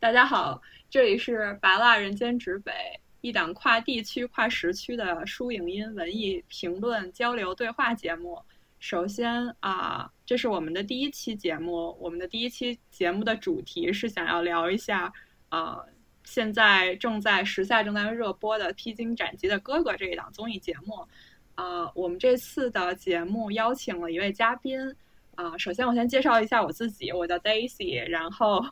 [0.00, 0.58] 大家好，
[0.88, 2.72] 这里是《拔蜡人间指北》，
[3.20, 8.40] 一档跨地区、跨时区的书影音文艺评论交流对话节目。
[8.78, 15.12] 首先啊，这是我们的第一期节目，我们的第一期节目的主题是想要聊一下，
[15.50, 15.84] 啊，
[16.24, 21.06] 现在正在时下正在热播的《披荆斩棘的哥哥》这一档综艺节目。
[21.56, 24.80] 啊，我们这次的节目邀请了一位嘉宾。
[25.34, 28.64] 啊，首先我先介绍一下我自己，我叫 Daisy，然后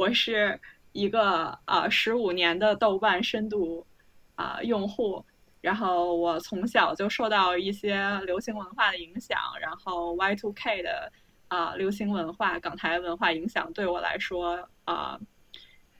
[0.00, 0.58] 我是
[0.92, 3.86] 一个呃十五年的豆瓣深度
[4.34, 5.22] 啊用户，
[5.60, 11.12] 然后我从小就受到一些流行文化的影响，然后 Y2K 的
[11.48, 15.20] 啊流行文化、港台文化影响对我来说啊，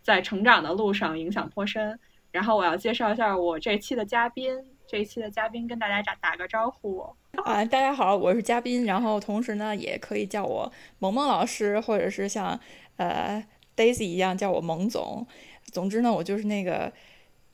[0.01, 2.01] 在成长的路上影响颇深。
[2.33, 7.01] 然后我要介绍一下我这期的嘉宾，这一期的嘉宾跟大家打打个招呼。
[7.45, 12.59] 啊，大家好，我是嘉宾，然后同时呢，也可以叫我萌萌老师，或者是像
[12.97, 13.45] 呃
[13.77, 15.27] Daisy 一样叫我萌总。
[15.73, 16.93] 总之呢，我就是那个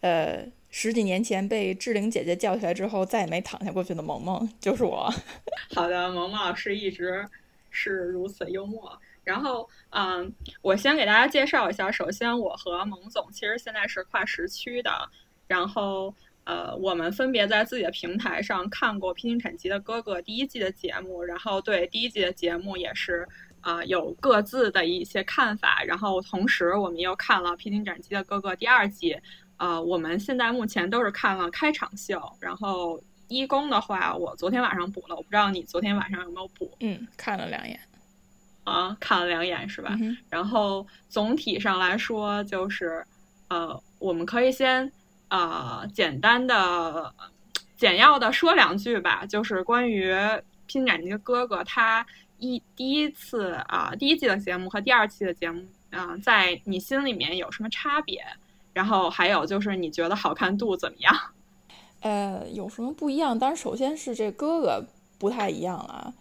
[0.00, 5.12] 呃十几年前被志玲姐姐叫起来之后再也没躺下过去的萌萌，就是我。
[5.74, 7.28] 好的，萌萌老师一直
[7.70, 8.98] 是如此幽默。
[9.24, 10.32] 然后，嗯，
[10.62, 14.90] 我先给大家介绍一下，首先我和萌总其实现在是跨时区的，
[15.46, 16.14] 然后。
[16.46, 23.26] 呃，我们分别在自己的平台上看过《披荆斩棘的哥哥》第一季的节目，然后对第一季的节目也是
[23.66, 25.82] 啊有各自的一些看法。
[25.84, 29.16] 然后同时，我们又看了《披荆斩棘的哥哥》第二季。
[29.56, 32.22] 呃，我们现在目前都是看了开场秀。
[32.40, 36.70] 然后一公的话，我昨天晚上补了，我不知道你昨天晚上有没有补？
[36.80, 37.80] 嗯，看了两眼。
[38.64, 39.96] 啊，看了两眼是吧？
[40.30, 43.04] 然后总体上来说，就是
[43.48, 44.90] 呃，我们可以先。
[45.28, 47.12] 呃，简单的、
[47.76, 50.12] 简要的说两句吧，就是关于
[50.66, 52.06] 《披荆斩棘的哥哥》，他
[52.38, 58.24] 一第一次啊，第一季的节目和第二期的节目，嗯，在你心里面有什么差别？
[58.72, 61.14] 然后还有就是你觉得好看度怎么样？
[62.00, 63.38] 呃，有什么不一样？
[63.38, 64.84] 当然，首先是这哥哥
[65.18, 66.14] 不太一样了。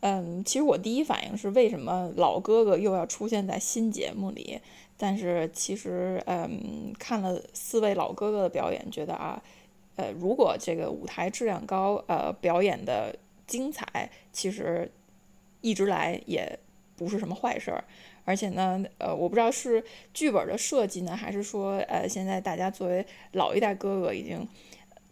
[0.00, 4.60] 嗯，其实我第一反应是，为什么老哥哥又要出现在新节目里？
[4.98, 9.42] 但是其实，嗯，看了四位老哥哥的表演，觉得啊，
[9.96, 13.16] 呃，如果这个舞台质量高，呃，表演的
[13.46, 14.90] 精彩，其实
[15.62, 16.58] 一直来也
[16.94, 17.82] 不是什么坏事儿。
[18.24, 19.82] 而且呢，呃，我不知道是
[20.14, 24.46] 剧本的设计呢，还是说，呃，现在大家作为老一代哥哥，已经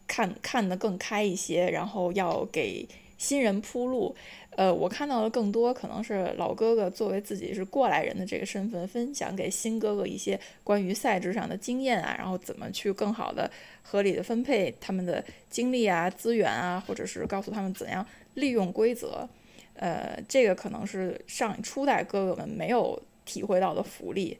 [0.06, 2.88] 看看得更开一些，然后要给
[3.18, 4.14] 新人铺路。
[4.56, 13.50] 呃，我看到的更多可能是老哥哥作为自己是过来人的这个身份，分享给新哥哥一些关于赛制上的经验啊，然后怎么去更好的、
[13.82, 19.28] 合理的分配他们的精力啊、资源啊，或者是告诉他们怎样利用规则。
[19.75, 24.38] 呃，这个可能是上初代哥哥们没有体会到的福利。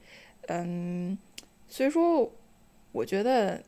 [0.49, 1.17] 嗯，
[1.69, 2.31] 所以说，
[2.93, 3.63] 我觉得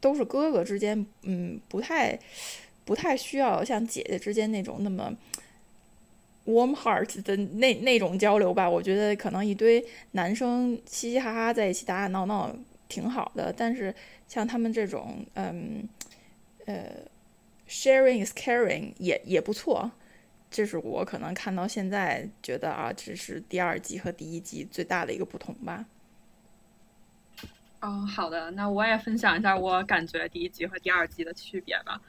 [0.00, 2.18] 都是哥哥之间，嗯，不太。
[2.84, 5.14] 不太需要像姐姐之间那种那么
[6.46, 8.66] warm heart 的那那种交流吧。
[8.66, 12.50] 我觉得可能一堆男生嘻嘻哈哈在一起打打闹闹
[12.88, 13.94] 挺好的，但是
[14.26, 15.86] 像他们这种，嗯，
[16.64, 16.86] 呃
[17.68, 19.90] ，sharing is caring 也也不错。
[20.50, 25.84] 这是我可能看到现在觉得啊，这是第二季和第一季最大的一个不同吧。
[27.80, 32.00] 哦，好的，那我也分享一下我感觉第一季和第二季的区别吧。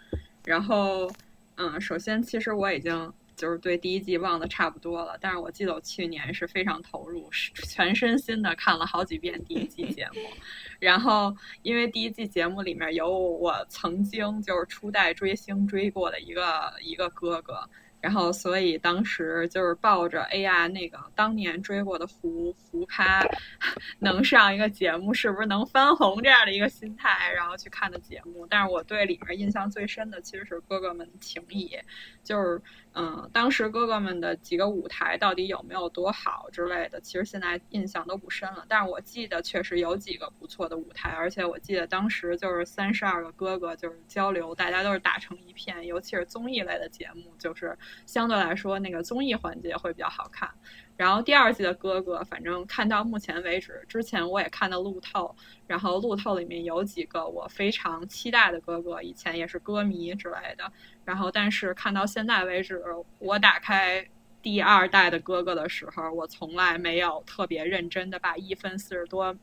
[0.45, 1.11] 然后，
[1.57, 10.21] 嗯，首先，其实我已经就是对第一季忘得差不多了，但是我记得我去年是非常投入，全身心的看了好几遍第一季节目。
[10.79, 17.69] 然后，因为第一季节目里面有我曾经就是初代追星追过的一个一个哥哥。
[18.01, 23.23] 然后，所以当时就是抱着哎呀，那个当年追过的胡胡咖
[23.99, 28.47] 能上一个节目，是不是能翻红这样的一个心态，然后去看的节目。
[28.49, 31.77] 但是我对里面印象最深的其实是哥哥们情谊，
[32.23, 32.61] 就是。
[32.93, 38.65] 嗯，当时哥哥们的几个舞台到底有没有多好之类的，其实现在印象都不深了。
[38.67, 45.85] 但是我记得确实有几个不错的舞台，而且我记得当时就是三十二个哥哥就是交流，大家都是打成一片。
[45.85, 50.49] 尤其是综艺类的节目，就是相对来说那个综艺环节会比较好看。
[50.97, 55.33] 然后第二季的哥哥，反正看到目前为止，之前我也看到路透，
[55.65, 60.69] 然后路透里面有几个我非常期待的哥哥，以前也是歌迷之类的。
[61.09, 62.79] 然后，但是看到现在为止，
[63.17, 64.07] 我打开
[64.43, 69.35] 第二代的哥哥的时候，我从来没有特别认真的把一分四十多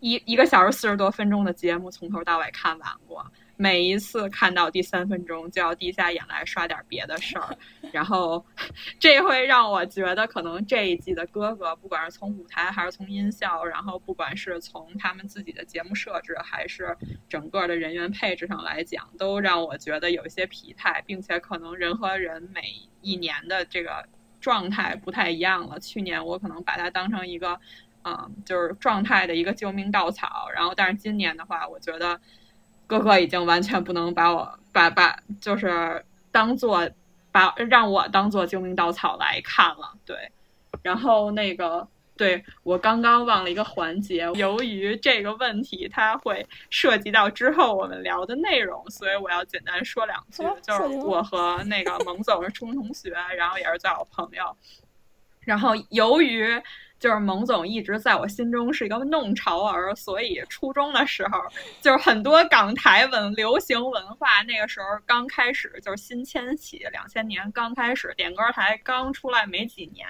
[0.00, 3.30] 一一个小时四十多分钟的节目从头到尾看完过。
[3.60, 7.54] 每一次看到第三分钟就要低下眼来刷点别的事儿，
[7.92, 8.42] 然后
[8.98, 16.96] 这会让我觉得可能这一季的哥哥，不管是从舞台还是从音效，然后不管是从他们自己的节目设置还是
[17.28, 22.62] 整个的人员配置上来讲，都让我觉得有一些疲态，并且可能人和人每
[23.02, 24.02] 一年的这个
[24.40, 25.78] 状态不太一样了。
[25.78, 27.60] 去年我可能把它当成一个。
[28.02, 30.48] 嗯，就是状态的一个救命稻草。
[30.54, 32.18] 然后，但是今年的话，我觉得
[32.90, 36.90] 哥哥已经完全不能把我把把就是当做
[37.30, 39.94] 把让我当做救命稻草来看了。
[40.04, 40.16] 对，
[40.82, 50.42] 然后那个对我刚刚忘了一个环节，由于这个问题它会涉及到之后我们聊的内容，所以我要简单说两句。
[50.60, 54.56] 就是我和那个蒙总是初中同学，然后也是最好朋友。
[55.42, 56.60] 然后由于
[57.00, 61.40] 就是蒙总一直在我心中是一个弄潮儿，所以初中的时候，
[61.80, 70.06] 就是很多港台文流行文化，那个时候刚开始就是新迁起，两千年刚开始点歌台刚出来没几年，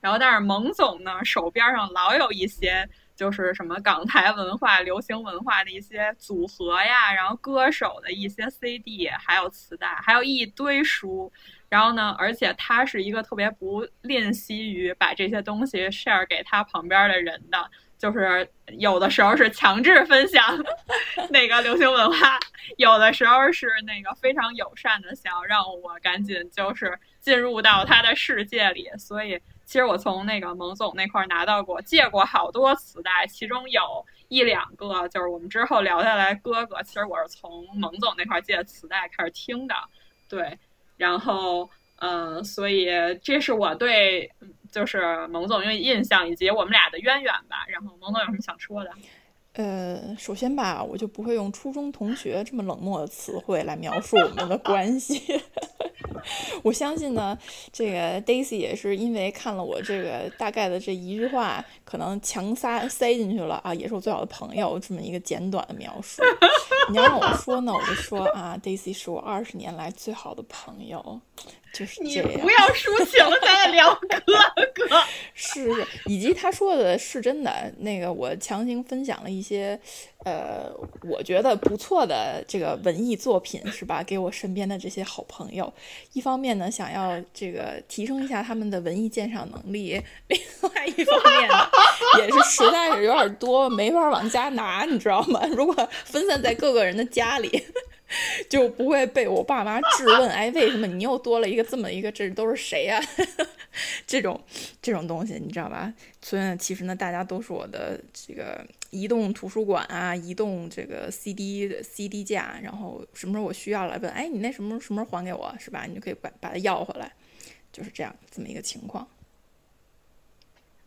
[0.00, 11.30] 然后但是蒙总呢手边上老有一些就是什么港台文化、流行文化的一些组合呀，然后歌手的一些 CD，还有磁带，还有一堆书。
[11.70, 18.46] 然后呢，而且他是一个特别不吝惜于把这些东西 share 给他旁边的人的，就是
[18.78, 20.58] 有的时候是强制分享
[21.30, 22.40] 那个流行文化，
[22.76, 28.90] 有的时候是那个非常友善的，想让我赶紧就是进入到他的世界里。
[28.98, 39.74] 所以，其实我从那个蒙总那块拿到过借过好多磁带，其中有一两个就是我们之后聊下来哥哥，其实我是从蒙总那块借磁带开始听的，
[40.28, 40.58] 对。
[41.00, 42.86] 然后，嗯，所以
[43.22, 44.30] 这是我对
[44.70, 47.64] 就是蒙总因为印象以及我们俩的渊源吧。
[47.68, 48.90] 然后，蒙总有什么想说的？
[49.60, 55.22] 呃，首先吧，我就不会用初中同学这么冷漠的词汇来描述我们的关系。
[56.64, 57.36] 我相信呢，
[57.70, 66.22] 这个 Daisy 也是因为看了我这个大概的这一句话，可能强塞塞进去了啊，也是我最好的朋友这么一个简短的描述。
[66.90, 71.20] 你要让我说呢，我就说啊，Daisy 是我二十年来最好的朋友。
[71.72, 74.08] 就是你不要抒情了，咱俩聊哥
[74.74, 75.02] 哥。
[75.34, 77.72] 是，以及他说的是真的。
[77.78, 79.78] 那个，我强行分享了一些，
[80.24, 80.70] 呃，
[81.02, 84.02] 我觉得不错的这个文艺作品，是吧？
[84.02, 85.72] 给我身边的这些好朋友，
[86.12, 91.70] 一方面呢，想要这个提升一下他们的文艺鉴赏能力；另外一方面呢，
[92.18, 95.40] 也是实在是有点多，没法往家拿，你知道吗？
[95.56, 97.64] 如果分散在各个人的家里。
[98.48, 102.10] 就不会被我爸妈质问，哎，为什么你又多了一个这么一个？
[102.10, 103.00] 这都是谁呀？
[104.06, 104.40] 这种
[104.82, 105.92] 这种东西，你知道吧？
[106.20, 115.84] 所以，其实呢，大家都是我的这个移动图书馆啊，移动这个 CD CD 架，然后什么时候我需要了，问，哎，你那什么什么时候还给我，是吧？
[115.86, 117.12] 你就可以把把它要回来，
[117.72, 119.06] 就是这样这么一个情况。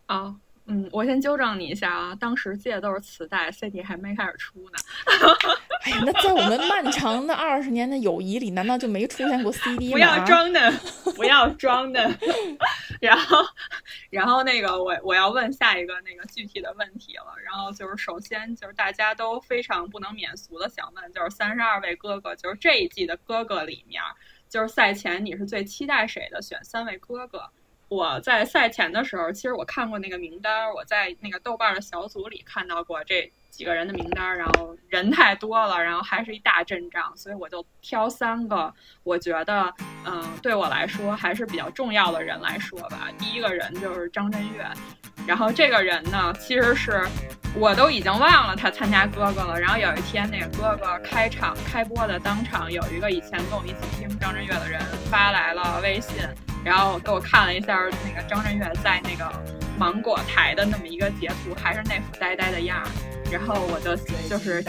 [0.08, 0.36] 啊。
[0.66, 4.78] 嗯，我先纠正你一下啊，当时借的都是磁带，CD 还没开始出呢。
[5.84, 9.92] 哎呀，那在我们漫长的二十年的友谊里，难道就没出现过 CD 吗？
[9.92, 10.72] 不要装的，
[11.18, 12.10] 不要装的。
[13.02, 13.44] 然后，
[14.10, 17.36] 然后那个我我要问下一个那个具体的问题了。
[17.44, 24.02] 然后就是首先就是大家都非常不能免俗的想问，就是三十二位哥哥，就是这一季的哥哥里面，
[24.48, 26.42] 就是赛前你是最期待谁的？
[26.42, 27.50] 选三位哥哥。
[27.94, 38.74] 我在赛前的时候，其实我看过那个名单，我在那个豆瓣的小组里看到过这几个人的名单，然后人太多了，然后还是一大阵仗，所以我就挑三个
[39.04, 39.72] 我觉得，
[40.06, 43.10] 嗯，对我来说还是比较重要的人来说吧。
[43.20, 44.68] 第一个人就是张震岳，
[45.28, 47.08] 然后这个人呢，其实是
[47.56, 54.82] 我都已经忘了他参加哥哥了，然后有一天那个哥哥开场开播的当场，有一个以前跟我一起听张震岳的人
[55.12, 56.18] 发来了微信。
[56.64, 59.32] 然后给我看了一下那个张震岳在那个
[59.78, 62.88] 芒果台的那么一个截图，还是那副呆呆的样儿，
[63.32, 63.96] 然后我就
[64.30, 64.64] 就是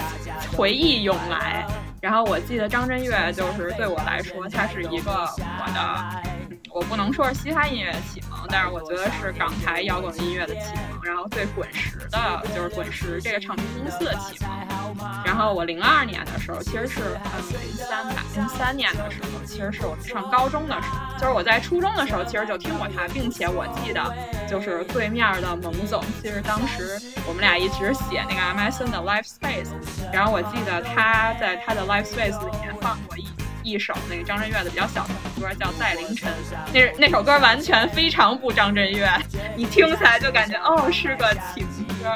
[0.56, 1.66] 回忆涌来，
[2.00, 6.33] 然后我记得张震岳就是对我来说，他是一个我的。
[6.74, 11.00] 我不能说是嘻哈音乐启蒙，但是我觉得是港台摇滚音乐的启蒙。
[11.04, 14.96] 然后对滚石的，就是滚石这个唱片公司的启蒙。
[15.24, 24.12] 然后我零二年的时候，其实是呃零三吧，零三年的时候，其实是我上高中的时候，就是我在初中的时候，其实就听过他，并且我记得
[24.48, 29.70] 就是对面的蒙总，其实当时我们俩一直写那个 MSN 的 Live Space，
[30.12, 33.28] 然后我记得他在他的 Live Space 里面放过一。
[33.64, 36.30] 一首那个张震岳的比较小的歌叫《在凌晨》，
[36.72, 39.10] 那那首歌完全非常不张震岳，
[39.56, 41.66] 你听起来就感觉哦是个情
[42.00, 42.14] 歌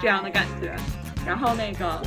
[0.00, 0.74] 这样的感觉。
[1.26, 2.00] 然后那个，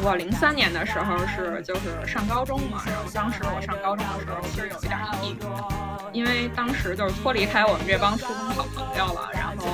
[0.00, 9.66] 我零三年的时候是就是上高中嘛，然后当时我上高中的时候其实有一点抑郁，因为当时就是脱离开我们这帮初中好朋友了，然后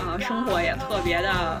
[0.00, 1.60] 呃生活也特别的，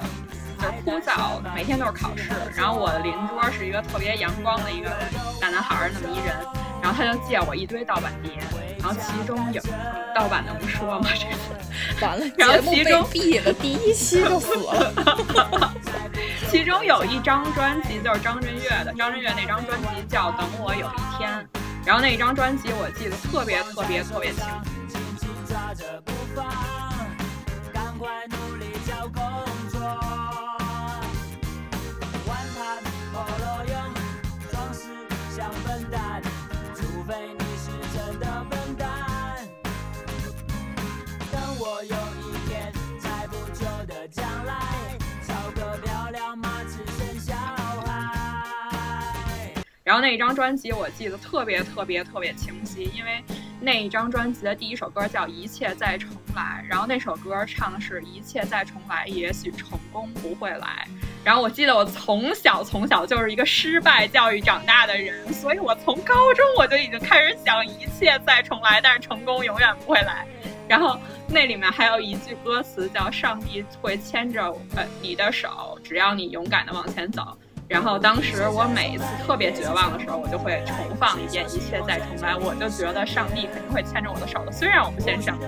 [0.64, 2.30] 就是枯燥，每天都是考试。
[2.54, 4.90] 然后我的邻桌是一个特别阳光的一个
[5.40, 6.34] 大男孩儿那么一人，
[6.82, 8.32] 然后他就借我一堆盗版碟，
[8.78, 9.60] 然后其中有
[10.14, 11.08] 盗版的不说吗？
[12.00, 15.72] 这完了，然后其中毙了，第一期就死了。
[16.50, 21.30] 其中有一张专辑就是张震岳的，张震岳那张专辑叫《等我有一天》，
[21.84, 24.44] 然后那一张专辑我记得特别特别特别清。
[49.84, 53.22] 然后那一张专辑我记得特别特别特别清晰，因为
[53.60, 60.88] 那一张专辑的第一首歌叫《一切再重来》，然后那首歌唱的是一切再重来，也许成功不会来。
[61.22, 70.26] 然后我记得我从小从小就是一个失败教育长大的人，所以我从高中我就已经开始想一切再重来，但是成功永远不会来。
[70.66, 70.98] 然后
[71.28, 77.36] 那里面还有一句歌词叫“上帝会牵着呃你的手，只要你勇敢的往前走”。
[77.66, 84.52] 然后当时我每一次特别绝望的时候，我就会重放一遍《一切再重来》，我就觉得上帝肯定会牵着我的手的。
[84.52, 85.46] 虽然我不信上帝，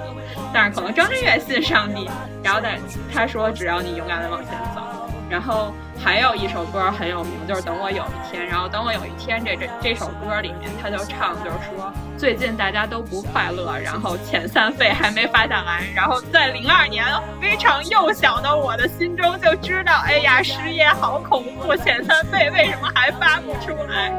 [0.53, 2.09] 但是可能张震岳信上帝。
[2.43, 2.79] 然后在
[3.13, 4.81] 他说：“只要你勇敢的往前走。”
[5.29, 8.47] 然后还有一首歌很有名，就是《等我有一天》。
[8.49, 15.85] 然后《等我有一天》这这这首歌里面，他就唱，就是说最近大家都不快乐，然后遣散费还没发下来。
[15.95, 17.05] 然后在零二年，
[17.41, 24.11] 非常幼小的我的心中就知道，哎呀，失业好恐怖，遣散费为什么还发不出来？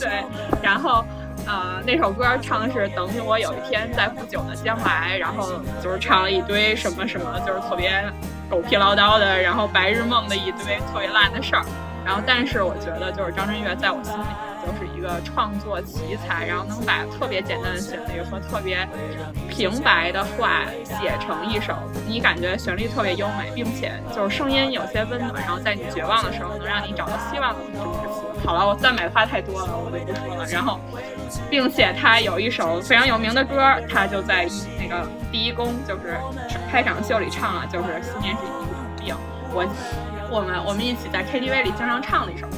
[0.00, 0.24] 对，
[0.62, 1.04] 然后
[1.46, 8.02] 呃，那首歌唱的是等你我有一天，在不久的将来，然后就是唱了一堆什么什么，就是特别。
[8.50, 11.64] 狗屁唠叨的，然后白日梦的一堆特别烂的事儿，
[12.04, 14.24] 然后但是我觉得就是张震岳在我心里
[14.64, 18.88] 就是一个创作奇才，然后能把特别简单的旋律和特别
[19.48, 21.74] 平白的话写成一首，
[22.06, 28.46] 你感觉旋律特别优美，并且就是声音有些温暖，然后在你绝望的时候能让你找到希望的这么个词。
[28.46, 30.46] 好了，我赞美的话太多了，我就不说了。
[30.46, 30.78] 然后，
[31.50, 33.56] 并且他有一首非常有名的歌，
[33.88, 34.46] 他就在
[34.78, 36.18] 那个第一宫就是
[36.70, 38.56] 开场秀里唱了，就是思念是一种
[39.00, 39.14] 病。
[39.50, 39.64] 我
[40.30, 42.56] 我们我们一起在 KTV 里经常唱的一首歌。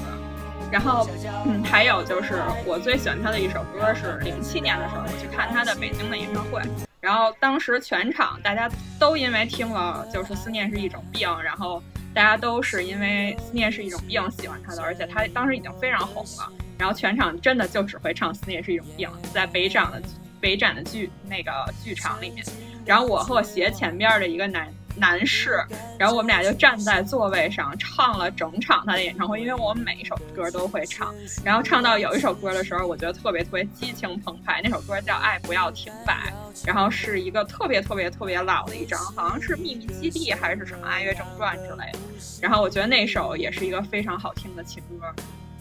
[0.77, 1.09] 然后，
[1.47, 6.61] 嗯，还有就是我最喜欢他的一首歌是零七年的时候我去看他的北京的演唱会，
[7.01, 11.83] 然后当时全场大家都因为听了就是思念是一种病，然后。
[12.13, 16.51] 大家都是因为思念是一种病喜欢他的，而且他当时已经非常红了。
[16.79, 20.01] 然后全场真的就只会唱思念是一种病，在北展的
[20.41, 21.53] 北展的剧那个
[21.85, 22.43] 剧场里面。
[22.87, 24.67] 然后我和我斜前边的一个男。
[24.97, 25.63] 男士，
[25.99, 31.15] 然后我们俩就站在座位上唱了整场他的演唱会，因为我们每一首歌都会唱。
[31.45, 36.33] 然后唱到有一首歌的时候，我觉得特别特别激情澎湃，那首歌叫《爱不要停摆》，
[36.67, 41.99] 然后是一个特别特别特别老的一张，好像是《秘密基地》还是什么《爱乐正传》之类的。
[42.41, 45.07] 然后我觉得那首也是一个非常好听的情歌。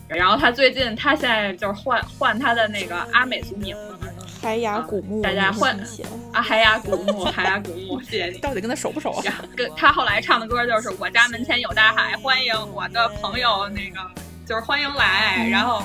[0.07, 3.95] 然后他最近他现在就是换换他的那个阿美族名字。
[4.45, 5.75] 海雅古木，大家换
[6.31, 6.39] 啊！
[6.39, 8.37] 海雅古木， 海雅古木，谢谢你。
[8.37, 9.23] 到底跟他熟不熟啊？
[9.57, 13.99] 跟他后来唱的歌就是“我家门前有大海，欢迎我的朋友”，那个
[14.45, 15.47] 就是欢迎来。
[15.49, 15.81] 然后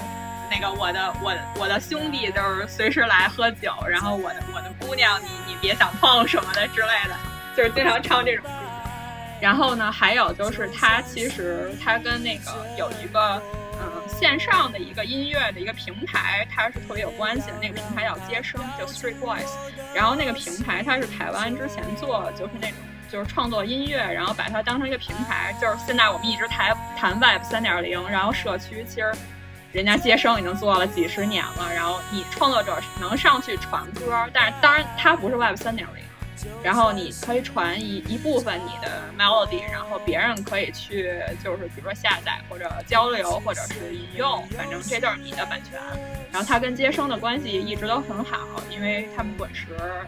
[0.51, 3.73] 那个我的我我的兄弟就是随时来喝酒。
[3.89, 7.17] 然后我的我的姑娘，你你别想碰什么的之类的，
[7.57, 8.51] 就是经常唱这种歌。
[9.41, 13.43] 然后呢，还有就是他其实他跟那个有一个。
[13.81, 17.55] 嗯，线上的一个音乐的一个平台，它是特别有关系的。
[17.61, 19.55] 那个平台叫接生，叫 Street Voice。
[19.95, 22.77] 然后那个平台它是台湾之前做，就是那种
[23.11, 25.55] 就是创作音乐，然后把它当成一个平台。
[25.61, 29.13] 就是现在我们一直谈谈 Web 三点零，然后社区其实
[29.73, 31.73] 人家接生已经做了几十年了。
[31.75, 36.05] 然后你创作者能上去传歌，但是当然它不是 Web 三点零。
[36.63, 45.81] 然后你可以传一一部分你的 melody，然后别人可以去就是比如说下载或者交流或者是引用，反正这就是你的版权。
[46.33, 48.39] 然后他跟接生的关系一直都很好，
[48.71, 49.67] 因为他们滚石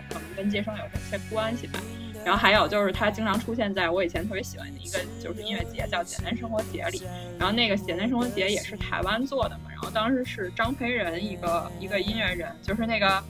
[0.09, 1.81] 可能跟接生有些关系吧。
[2.25, 7.03] 然后还有就是他经常出现在我以前特别喜欢的一个就是音乐节叫简单生活节里，
[7.39, 13.23] 然后那个简单生活节也是台湾做的嘛，然后当时是张培仁一个一个音乐人，就是那个。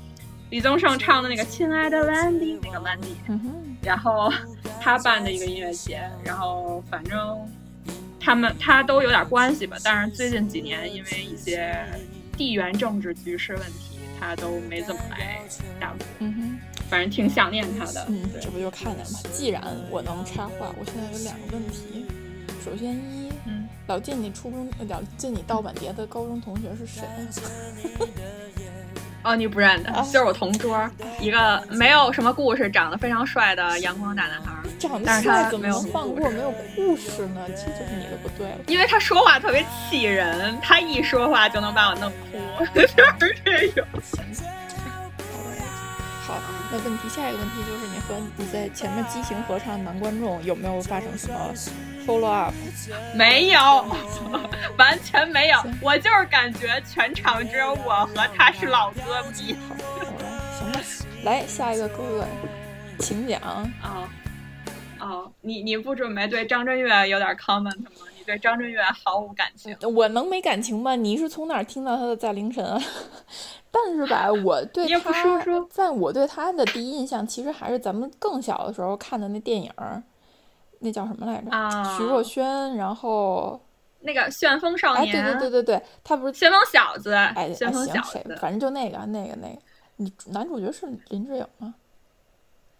[0.52, 3.16] 李宗盛唱的那个《亲爱的兰迪》，那个兰迪，
[3.80, 4.30] 然后
[4.78, 7.38] 他办的一个音乐节，然后反正
[8.20, 9.78] 他们他都有点关系吧。
[9.82, 11.74] 但是最近几年因为一些
[12.36, 15.40] 地缘政治局势问题，他都没怎么来
[15.80, 16.04] 大陆。
[16.18, 16.58] 嗯哼，
[16.90, 18.04] 反正挺想念他的。
[18.10, 19.20] 嗯，这不就看见吗？
[19.32, 22.04] 既然我能插话，我现在有两个问题。
[22.62, 27.04] 首先一，嗯，老进你初中，老进你盗版碟的高中同学是谁？
[29.22, 30.88] 哦，你不认得，就是我同桌，
[31.20, 34.52] 一个没有什么故事，长得非常帅的阳光大男孩。
[34.78, 37.40] 长得但是帅怎么放过没有故事呢？
[37.46, 38.58] 这就是你的不对了。
[38.66, 43.86] 因为他说话特别气人，他一说话就能把我弄哭， 就是这种。
[46.26, 46.40] 好，
[46.72, 51.34] 那问题下一个问题就是你和你在前面激情合唱男观众有没有发生什么
[52.06, 52.52] follow up？
[53.14, 53.60] 没有，
[54.78, 59.56] 完全没有，我就是感觉全场只有我和他是老歌迷。
[60.58, 60.80] 行吧，
[61.24, 62.26] 来下一个哥哥，
[62.98, 63.40] 请讲。
[63.82, 64.08] 哦
[65.00, 67.90] 哦，你你不准备对张震岳有点 comment 吗？
[68.16, 69.76] 你对张震岳毫无感情？
[69.94, 70.94] 我能没感情吗？
[70.94, 72.80] 你是从哪儿听到他的在凌晨啊？
[73.72, 80.00] 但是吧，我对也不他说说，在我对他的第一印象，其实还是咱们更小的时候看的那电影儿，
[80.82, 81.50] 那叫什么来着？
[81.50, 83.60] 啊徐若瑄，然后
[84.00, 89.58] 那个旋风少哎，年，对对对对对，他不是旋风小子，哎哎旋风小行谁子，，反正就那个那个那个，
[89.96, 91.74] 你男主角是林志颖吗？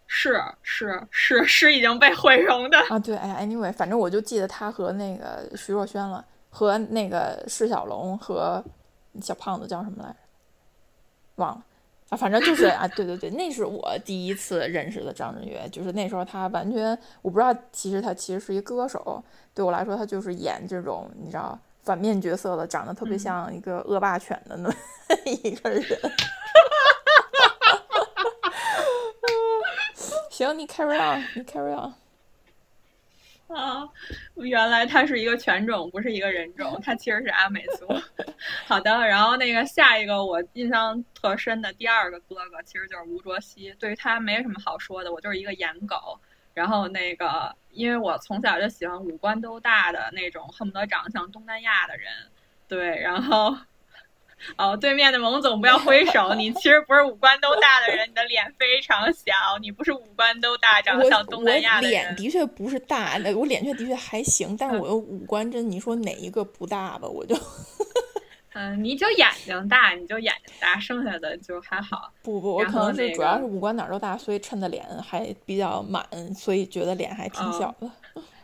[0.05, 2.77] 是是是是已经被毁容的。
[2.89, 8.63] 啊，对，哎呀，anyway，反正我就记得他和那个徐若瑄了，和那个释小龙和
[9.21, 10.15] 小胖子叫什么来着？
[11.35, 11.63] 忘了
[12.13, 19.23] 啊，反正就是啊，对对对，那是我第一次认识的张震岳，就是那时候他完全我不知道，其实他其实是一歌手，
[19.55, 24.75] 对我来说他就是演这种你知道反面角色的，长得特别嗯像一个恶霸犬的那么
[25.25, 25.83] 一个人。
[30.29, 31.93] 行，你 carry on，你 carry on。
[33.53, 33.87] 啊，
[34.35, 37.87] 原来他是一个犬种，不是一个人种， 他其实是阿美族。
[38.65, 43.73] 好的，然后那个下一个我印象特深的第二个哥哥，其实就是吴卓羲。
[43.79, 46.19] 对于他没什么好说的，我就是一个颜狗。
[46.53, 52.07] 然后那个，因为我从小就喜欢五官都大的那种，恨不得长得像东南亚的人。
[52.67, 53.55] 对，然后。
[54.57, 61.91] 哦，对面的蒙总不要挥手，你其实不是五官都大的人，你的脸非常小，你不是五官都大，长得像东南亚的人。
[61.91, 67.07] 脸的确不是大，那我脸确的确还行，但是我的五官真，你说哪一个不大吧？
[67.07, 67.35] 我就
[68.55, 72.11] 嗯，你就眼睛大，你就眼睛大，剩下的就还好。
[72.21, 77.91] 不不，我可能是主要是五官哪儿都大，所以衬的脸还比较满，所以觉得脸还挺哦小的。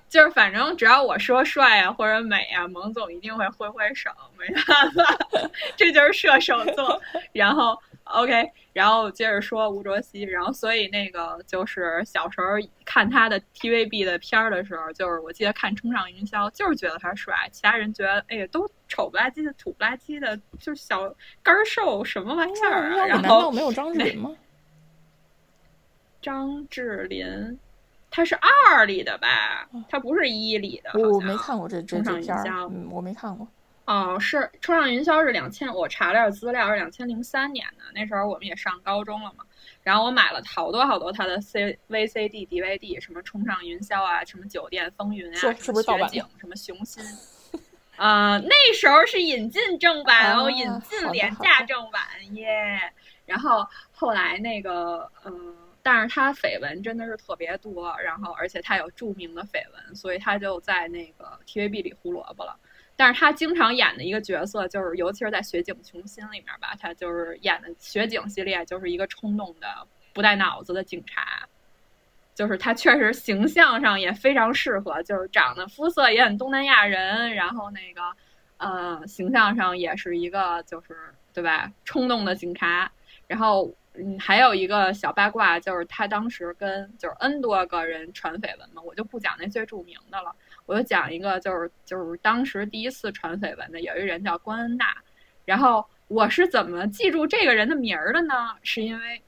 [0.09, 5.19] 就是反正只要我说帅啊或者美啊，蒙总一定会挥挥手，没办法，
[5.77, 6.99] 这就是射手座。
[7.31, 12.47] 然后 OK，然后接着说吴卓羲，然后所以那个就是小时候
[12.83, 23.05] 看他的 TVB 的片儿的时候，就是我记得看《冲上云霄》，就是觉得他帅，其他人觉得哎呀都丑不拉几的、土不拉几的，就是小干儿瘦什么玩意儿啊？
[23.05, 24.31] 然难道后没有张智霖吗？
[26.19, 27.59] 张智霖。
[28.11, 29.69] 他是二里的吧？
[29.87, 30.91] 它不是一里的。
[30.99, 33.47] 我没看过这这冲上这片儿，云霄嗯，我没看过。
[33.85, 37.83] 哦，是《冲上云霄》是两千，我查了点资料，是两千零三年的。
[37.95, 39.43] 那时候我们也上高中了嘛，
[39.81, 47.03] 然后我买了好多好多他的 C VCD、DVD，什么《冲上云霄》啊，什么《酒店风云》啊，是是不是盗版什么《雄心》
[47.95, 52.01] 啊、那时候是引进正版哦，啊引进廉价正版
[52.33, 52.79] 耶。
[53.25, 55.53] 然后后来那个，嗯、
[55.91, 62.55] 但是他绯闻真的是特别多，然后而且他有著名的绯闻，所以他就在那个 TVB 里胡萝卜了。
[62.95, 69.67] 但是他经常演的一个角色，就是尤其是在《雪景琼心》里面吧，他就是演的雪景系列，就是一个冲动的、
[70.13, 71.49] 不带脑子的警察。
[72.35, 78.03] 就是他确实形象上也非常适合，就是长得肤色也很东南亚人，然后那个
[78.57, 80.95] 呃形象上也是一个就是
[81.33, 82.91] 对吧冲动的警察。
[83.25, 90.33] 然后嗯还有一个小八卦，就是他当时跟就是 N 多个人传绯闻嘛，我就不讲那最著名的了。
[90.65, 94.95] 我就讲一个，就是就是当时第一次传绯闻的，有一人叫关恩娜，
[95.45, 98.33] 然后我是怎么记住这个人的名儿的呢？
[98.63, 99.21] 是因为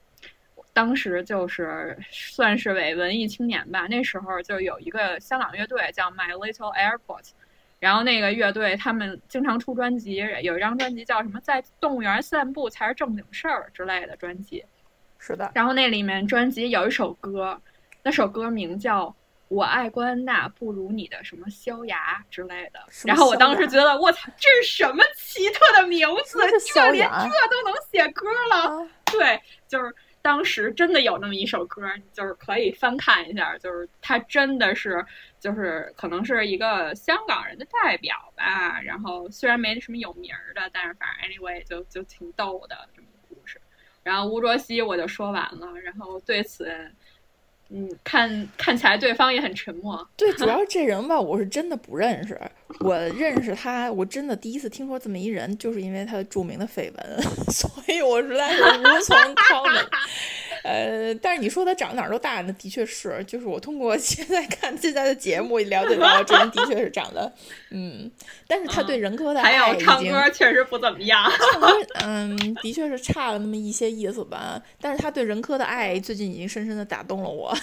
[0.74, 7.30] 当时就是算是伪文艺青年吧，那时候就有一个香港乐队叫 My Little Airport，
[7.82, 14.64] 然后那个乐队他们经常出专辑，有一张专辑叫什么“在动物园散步才是正经事儿”之类的专辑，
[15.20, 17.60] 是的，然后那里面专辑有一首歌，
[18.04, 19.14] 那首歌名叫。
[19.48, 26.40] 我爱关恩娜不如你的什么萧牙之类的，然后我当时觉得，我操，这是什么奇特的名字？
[26.40, 28.56] 什么是这连这都能写歌了？
[28.56, 31.82] 啊，对，就是当时真的有那么一首歌，
[32.14, 35.06] 就是可以翻看一下，就是它真的是，
[35.42, 38.80] 就是可能是一个香港人的代表吧。
[38.82, 43.60] 然后虽然没什么有名儿的，但是反正 anyway 就就挺逗的这么个故事。
[44.04, 46.74] 然后吴卓羲我就说完了，然后对此。
[47.74, 50.06] 嗯，看看起来对方也很沉默。
[50.18, 52.38] 对，主要 这人吧，我是真的不认识。
[52.82, 59.88] 我认识他，我真的第一次听说这么一人，就是因为他的著名的绯闻， 所以我实在是无从 comment。
[60.72, 67.32] 呃，但是你说他长哪儿都大，那的确是，就是我通过 现在看现在的节目了解到，这人的确是长得，
[67.72, 68.10] 嗯，
[68.48, 71.68] 但是他对人科的爱还有唱歌确实不怎么样，唱歌
[72.06, 74.62] 嗯，的确是差了那么一些意思吧。
[74.80, 77.50] 但是他对人科的爱最近已经深深的打动了我。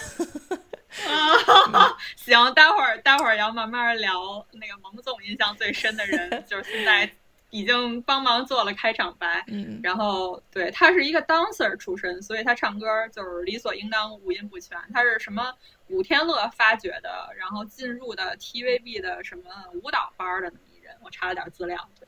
[1.07, 7.09] 啊，行，待会儿待会儿要慢慢聊那个蒙总印象最深的人，就是现在。
[7.49, 14.77] 已经帮忙做了开场白，嗯，然后对他是一个 dancer 出身，所以他唱歌就是理所应当五音不全。
[14.93, 15.53] 他是什么
[15.87, 19.43] 古天乐发掘的，然后进入的 TVB 的什么
[19.83, 20.95] 舞蹈班的那么一人。
[21.03, 22.07] 我查了点资料，对。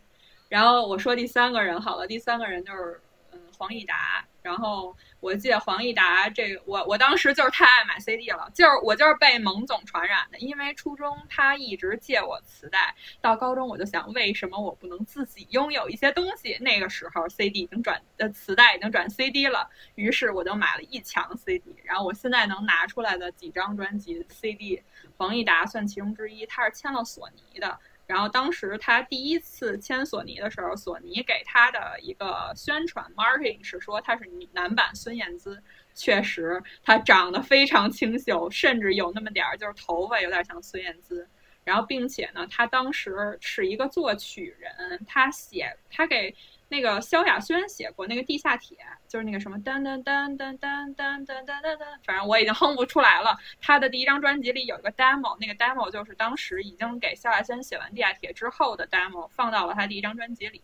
[0.50, 3.02] 然后我说第三个人好了，第三个人就是
[3.32, 4.96] 嗯黄义达，然后。
[5.22, 16.58] 我记得黄义达这个，我我当时就是太爱买 CD 了，就是我就是被蒙总传染的，因为初中他一直借我磁带，到高中我就想为什么我不能自己拥有一些东西？
[16.60, 24.82] 那个时候 CD 已经转呃磁带已经转 CD 了，于是我就买了一墙 CD，然后我现在能拿出来的几张专辑 CD，
[25.18, 27.80] 黄义达算其中之一，他是签了索尼的。
[28.12, 35.64] 然后当时他第一次签索尼的时候，索尼给他的一个宣传 marketing 是说他是男版孙燕姿。
[35.94, 41.26] 确实，他长得非常清秀，甚至有那么点儿就是头发有点像孙燕姿。
[41.64, 46.36] 然后，并且呢，他当时是一个作曲人，他写他给。
[46.72, 48.78] 那个萧亚轩写过那个《地下铁》，
[49.12, 53.38] 就是那个什么噔噔噔噔噔噔噔噔噔，反正我已经哼不出来了。
[53.60, 60.62] 他的第一张专辑里有一个 demo，那个 demo 就是当时已经给萧亚轩写完《地下铁》之后的 demo，放到了他第一张专辑里。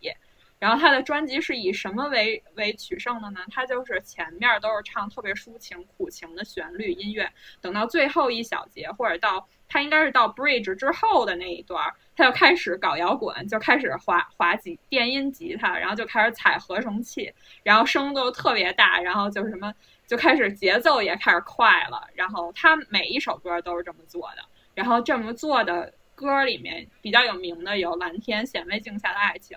[0.58, 3.40] 然后他的专辑是以什么为为取胜的呢？
[3.50, 19.72] 他就是前面都是唱特别抒情、苦情的旋律音乐，等到最后一小节或者到他应该是到 bridge 之后的那一段，他就开始搞摇滚，就开始滑滑吉电音吉他，然后就开始踩合成器，然后声都特别大，然后就什么
[20.08, 22.08] 就开始节奏也开始快了。
[22.14, 24.42] 然后他每一首歌都是这么做的，
[24.74, 29.56] 然后这么做的歌里面比较有名的有《蓝天显微镜下的爱情》。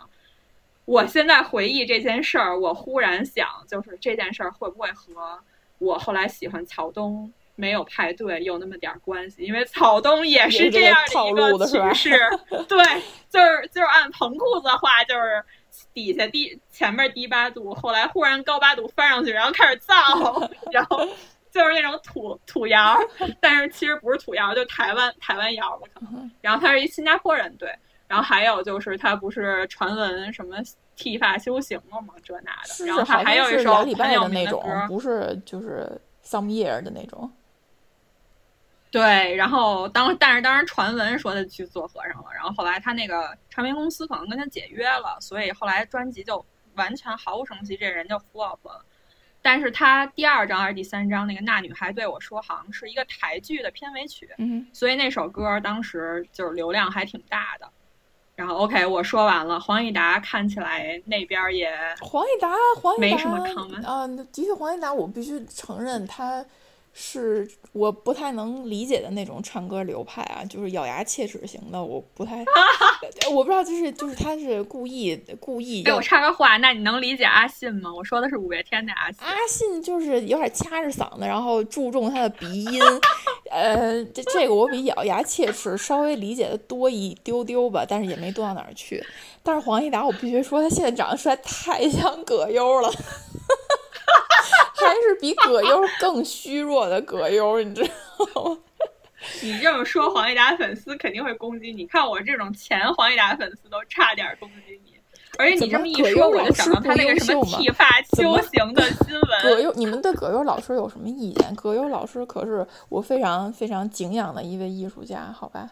[0.85, 5.39] 我现在回忆这件事儿，我忽然想，就是这件事儿会不会和
[5.77, 9.43] 我后来喜欢曹东没有派对有那么点关系？
[9.43, 12.17] 因为曹东也是这样的一个趋势，
[12.67, 12.83] 对，
[13.29, 15.43] 就是就是按彭裤子话，就是
[15.93, 19.93] 底下低前面低八度，后来忽然高八度翻上去，然后开始造，
[20.73, 21.05] 然后
[21.51, 22.97] 就是那种土土窑，
[23.39, 26.29] 但是其实不是土窑，就台湾台湾窑吧可能。
[26.41, 27.73] 然后他是一新加坡人，对。
[28.11, 30.57] 然后还有就是他不是传闻什么
[30.97, 32.13] 剃发修行了吗？
[32.21, 32.85] 这那的。
[32.85, 35.89] 然后他还有一首很有名的歌，不是就是
[36.21, 37.31] some year 的那种。
[38.91, 46.45] 对，然后当但是当时传闻说他去做和尚了，然后后来他那个唱片公司可能跟他解约了，所以后来专辑就
[46.75, 48.83] 完全毫无声息，这人就 flop 了。
[49.41, 57.71] 但是他第二张还是第三张那个那女孩对我说，好像是一个台剧的片尾曲，嗯，所以那首歌当时就是流量还挺大的。
[58.41, 59.59] 然后 OK，我说完了。
[59.59, 62.49] 黄义达看起来那边也黄义达，
[62.81, 64.07] 黄义达没什么坑啊。
[64.07, 66.43] 的确，黄义达我必须承认他。
[66.93, 72.43] 是我不太能理解的那种唱歌流派啊，就是咬牙切齿型的，我不太，
[73.31, 75.83] 我不知道，就是就是他是故意故意。
[75.83, 77.93] 哎，我插个话，那你能理解阿信吗？
[77.93, 79.19] 我说的是五月天的阿信。
[79.21, 82.81] 阿信就是有点掐着嗓子，然后注重他的鼻音，
[83.49, 89.01] 呃，这这个我比咬牙切齿稍微理解的多一丢丢吧，但是也没多到哪儿去。
[89.41, 92.91] 但是黄义达，我必须说他现在长得实在太像葛优了。
[94.75, 98.57] 还是比葛优更虚弱的葛优，你知道吗？
[99.43, 101.85] 你这么说，黄义达粉丝肯定会攻击你。
[101.85, 104.91] 看我这种前黄义达粉丝都差点攻击你。
[105.37, 107.85] 而且你这么一说，我就想到他那个什么剃发
[108.17, 109.41] 修行的新闻。
[109.43, 111.55] 葛优，你们对葛优老师有什么意见？
[111.55, 115.69] 葛优老师可是我非常非常敬仰的一位艺术家，好吧？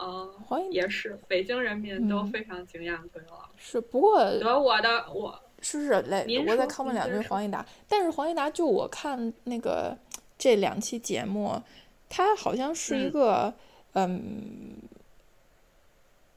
[0.00, 0.30] 嗯，
[0.70, 3.72] 也是，北京人民都非常敬仰葛优老师。
[3.72, 5.38] 是，不过得我的我。
[5.60, 7.64] 是是来，我再看问两句黄义达。
[7.88, 9.96] 但是黄义达，就我看那个
[10.38, 11.60] 这两期节目，
[12.08, 13.52] 他好像是一个
[13.94, 14.76] 嗯，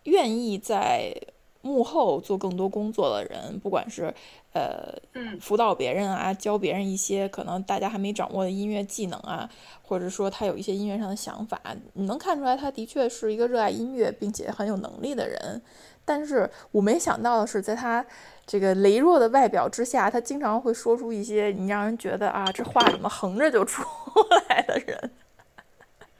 [0.03, 1.15] 愿意在
[1.61, 4.11] 幕后做更多工作的人，不管是
[4.53, 4.91] 呃
[5.39, 9.47] 辅导别人啊，教别人一些可能大家还没掌握的音乐技能啊，
[9.83, 11.61] 或者说他有一些音乐上的想法，
[11.93, 15.61] 你能看出来他的确是一个热爱音乐并且很有能力的人。
[16.03, 18.03] 但是我没想到的是，在他
[18.45, 23.83] 这个羸弱的外表之下，他经常会说出一些你让人觉得啊，这话怎么横着就出
[24.49, 25.11] 来的人。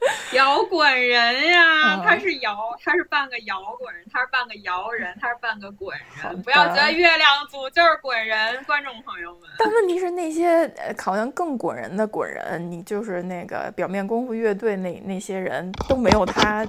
[0.33, 6.41] 摇滚人呀，他是摇，他是半个摇滚人，他是半个摇人，他是半个滚人。
[6.41, 9.41] 不要觉得月亮组就是滚人，观众朋友们。
[9.59, 16.65] 但问题是，那些好像更滚人的滚人，你就是那个表面功夫乐队那那些人都没有他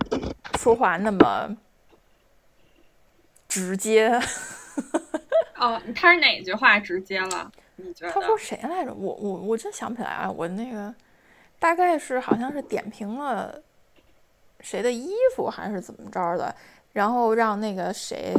[0.59, 1.57] 说话那么
[3.49, 4.21] 直接。
[5.63, 7.51] 哦，他是哪句话直接了？
[7.77, 8.13] 你觉得？
[8.13, 8.93] 他说谁来着？
[8.93, 10.31] 我我我真想不起来啊！
[10.31, 10.95] 我那个。
[11.59, 13.55] 大概是好像是点评了
[14.59, 16.53] 谁的衣服还是怎么着的，
[16.93, 18.35] 然后让那个谁，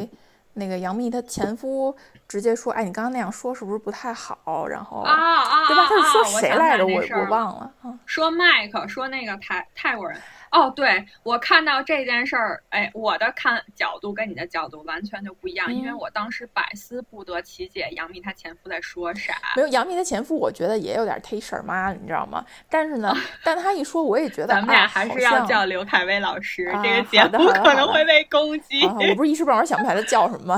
[0.56, 1.96] 那个杨幂她前夫
[2.28, 5.88] 直接说：“哎，你刚刚那样说是不是不太好？”然后啊啊，对吧？
[5.88, 6.86] 他是说谁来着？
[6.86, 7.74] 我我忘了。
[8.06, 10.20] 说麦克，说那个泰泰国人。
[10.54, 19.34] 哦，对我看到这件事儿，哎，我的看角度跟你的角度完全就不一样，因为我当时百思不得其解，杨幂她前夫在说啥？
[19.56, 22.46] 没有，杨幂的前夫，我觉得也有点忒婶妈，你知道吗？
[22.70, 23.12] 但是呢，
[23.44, 28.86] 但他一说，我也觉 得，咱们俩还是要叫刘恺威老师，这个节目可能会被攻击。
[28.86, 30.56] 我不是一时半会儿想不起来他叫什么，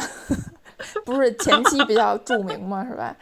[1.06, 2.84] 不是前期比较著名嘛？
[2.86, 3.16] 是吧？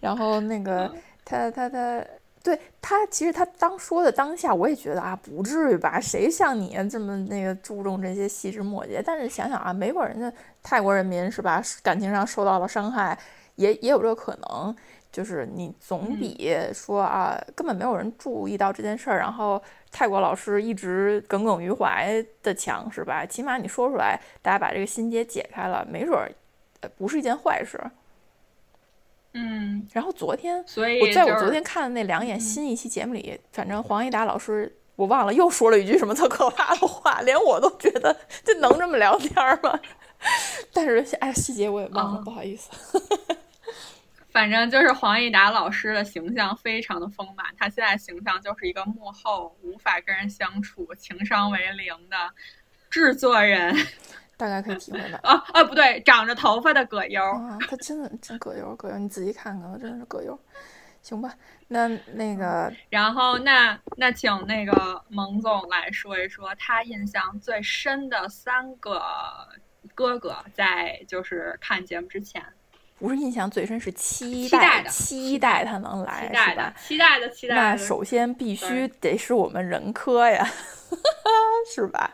[0.00, 0.90] 然后那个
[1.22, 2.02] 他他他。
[2.44, 5.98] 对他，其实他当说的当下，我也觉得啊，不至于吧？
[5.98, 9.02] 谁像你这么那个注重这些细枝末节？
[9.02, 10.30] 但是想想啊，没准人家
[10.62, 13.18] 泰国人民是吧，感情上受到了伤害，
[13.54, 14.76] 也也有这个可能。
[15.10, 23.24] 就是你总比说啊，根本没有人注意到这件事儿，然后泰国老师一直耿耿于怀的强，是吧？
[23.24, 26.28] 起码你说出来，大家把这个心结解开了，没准儿
[26.98, 27.80] 不是一件坏事。
[29.34, 39.78] 嗯，然后昨天，所以我在我昨天看的那两眼新一期节目里，反正黄义达老师我忘了又说了一句什么特可怕的话，连我都觉得这能这么聊天吗？
[40.72, 42.70] 但是哎，细节我也忘了，不好意思。
[44.30, 52.16] 反正就是黄义达老师的形象非常的丰满，他现在形象就是一个幕后无法跟人相处、情商为零的
[52.90, 53.76] 制作人。
[54.36, 60.38] 大概可以体会到啊啊， 不对，长着头发的葛优啊，他真的真葛优，葛优，你仔细看看，真的是葛优。
[61.02, 61.34] 行吧，
[61.68, 69.02] 那那个，然后那那请那个蒙总来说一说他印象最深的三个
[69.94, 72.42] 哥哥，在就是看节目之前，
[72.98, 76.74] 不是印象最深，是期待的期待他能来，期待的？
[76.78, 77.54] 期待的期待。
[77.54, 80.42] 那首先必须得是我们人科呀，
[81.70, 82.10] 是吧？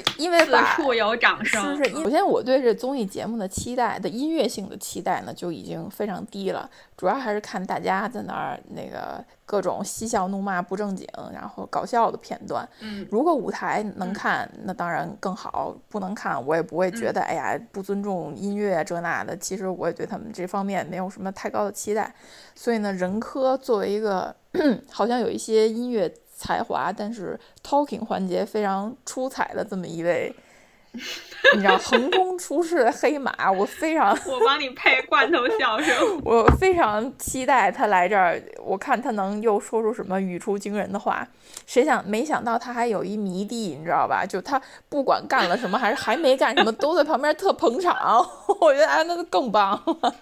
[0.00, 1.76] 就因为此处有掌声。
[1.76, 6.68] 是是，首先我对这综艺节目的期待的音乐性的期待呢，就已经非常低了。
[6.96, 12.66] 主要还是看大家在那儿那个各种嬉笑怒骂不正经，然后搞笑的片段。
[12.80, 19.36] 嗯，如果舞台能看，那当然更好；不能看，我也不会觉得哎呀不尊重音乐这那的。
[19.36, 22.14] 其实我也对他们这方面没有什么太高的期待。
[22.54, 24.34] 所以呢，任科作为一个
[24.90, 26.12] 好像有一些音乐。
[26.44, 30.30] 才华，但是 talking 环节非常出彩的这么一位，
[30.92, 41.26] 你知道横空出世的黑马，我非常，我帮你配罐头笑声， 我非常期待他来这儿，我看他能又说出什么语出惊人的话。
[41.66, 44.26] 谁想没想到他还有一迷弟，你知道吧？
[44.28, 48.22] 就他不管干了什么，还是还没干什么，都在旁边特捧场。
[48.60, 50.14] 我觉得哎，那就更棒了。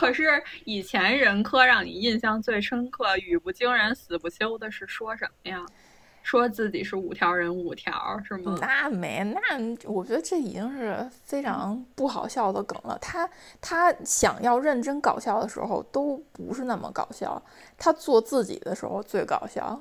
[0.00, 5.62] 可是以前人科让你印象最深刻、语不惊人死不休的是说什么呀？
[6.22, 8.56] 说自己是五条人五条是吗？
[8.62, 9.40] 那没那，
[9.84, 12.96] 我觉得这已经是非常不好笑的梗了。
[12.98, 13.28] 他
[13.60, 17.42] 他想要认真搞笑的时候都不是那么搞笑，
[17.76, 19.78] 他做自己的时候最搞笑。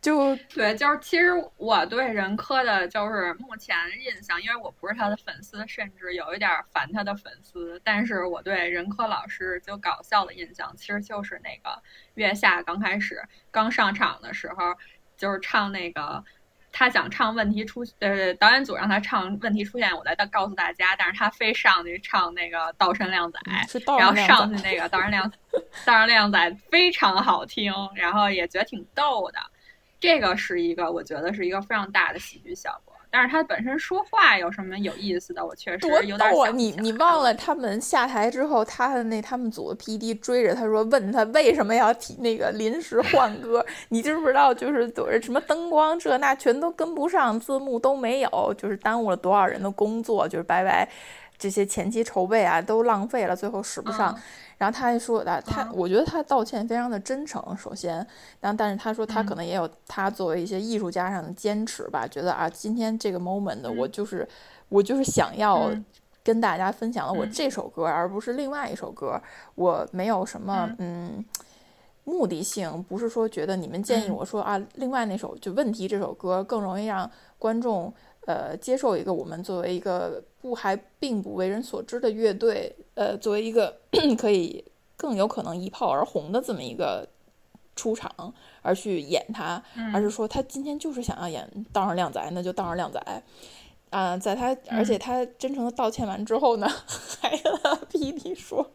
[0.00, 7.80] 就对，就是其实我对任科的，就是目前印象，因为我不是他的粉丝，甚至有一点烦他的粉丝。
[7.82, 11.82] 但是我对任科老师就搞笑的印象，其实就是那个
[12.14, 14.72] 月下刚开始刚上场的时候，
[15.16, 16.22] 就是唱那个
[16.70, 23.38] 他想唱问题出，呃，导演组让他唱问题出现，我来告诉大家，但是他非上去唱那个道山靓仔，
[23.98, 25.28] 然后上去那个道山靓
[25.84, 29.40] 道山靓仔非常好听，然后也觉得挺逗的。
[30.00, 32.94] 这个是一个，我觉得是一个非常大的喜剧效果。
[33.10, 36.50] 但是他本身说话有什么有意思的，我确实有点逗啊！
[36.50, 43.64] 你你忘了他们下台之后，他的那他们组的 P.D 追着他说，问他为什么要提那个临时换歌？
[43.88, 44.52] 你知不知道？
[44.52, 50.86] 就是什么灯光这那全都跟不上，字幕都没有，就是耽误了多少人的工作，就是白白
[51.38, 54.14] 这些前期筹备啊都浪费了，最后使不上。
[54.58, 57.56] 然后他还说啊，他我觉得他道歉非常的真诚。
[57.56, 57.94] 首先，
[58.40, 64.28] 然后但是他说他可能也有他作为一些艺术家上的坚持吧，觉得啊，今天这个 moment 我就是
[64.68, 65.70] 我就是想要
[66.24, 69.20] 跟大家分享了我这首歌，而不是另外一首歌。
[69.54, 71.24] 我没有什么嗯
[72.02, 77.94] 目的性，不是说觉得你们建议我说啊，另外那首就问题这首歌更容易让观众
[78.26, 82.74] 呃接受一个我们作为一个不还并不为人所知的乐队。
[82.98, 83.78] 呃，作为一个
[84.18, 84.64] 可以
[84.96, 87.08] 更有可能一炮而红的这么一个
[87.76, 88.10] 出场
[88.60, 89.62] 而去演他，
[89.94, 93.00] 而是说他今天就是想要演道上靓仔，那就道上靓仔。
[93.90, 96.66] 啊，在他而且他真诚的道歉完之后呢，
[97.22, 97.52] 还跟
[97.88, 98.68] P.D 说：“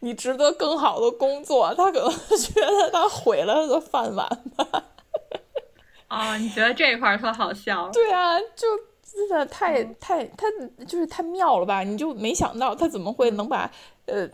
[0.00, 4.84] 你值得更好的工作。”他可能 觉得他毁了他的饭碗吧。
[6.08, 7.90] 啊，你觉得这一块特好笑？
[7.92, 8.66] 对啊，就。
[9.16, 10.46] 真的太太他
[10.86, 11.82] 就是太妙了吧？
[11.82, 13.70] 你就没想到他怎么会能把
[14.04, 14.28] 呃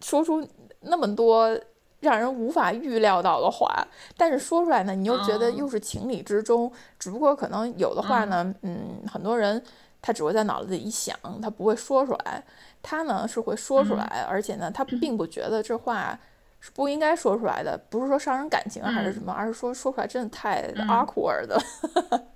[0.00, 0.46] 说出
[0.82, 1.58] 那么多
[1.98, 6.70] 让人无法预料到的话，但是说出来呢，你又觉得又是情理之中。
[6.98, 9.62] 只不过可能有的话呢，嗯，很多人
[10.00, 12.42] 他只会在脑子里一想，他不会说出来。
[12.82, 16.18] 他呢是会说出来，而且呢，他并不觉得这话
[16.60, 17.78] 是不应该说出来的。
[17.90, 21.60] 不是说伤人感情还是什么，而是说说出来真的太 awkward 了。
[22.10, 22.26] 嗯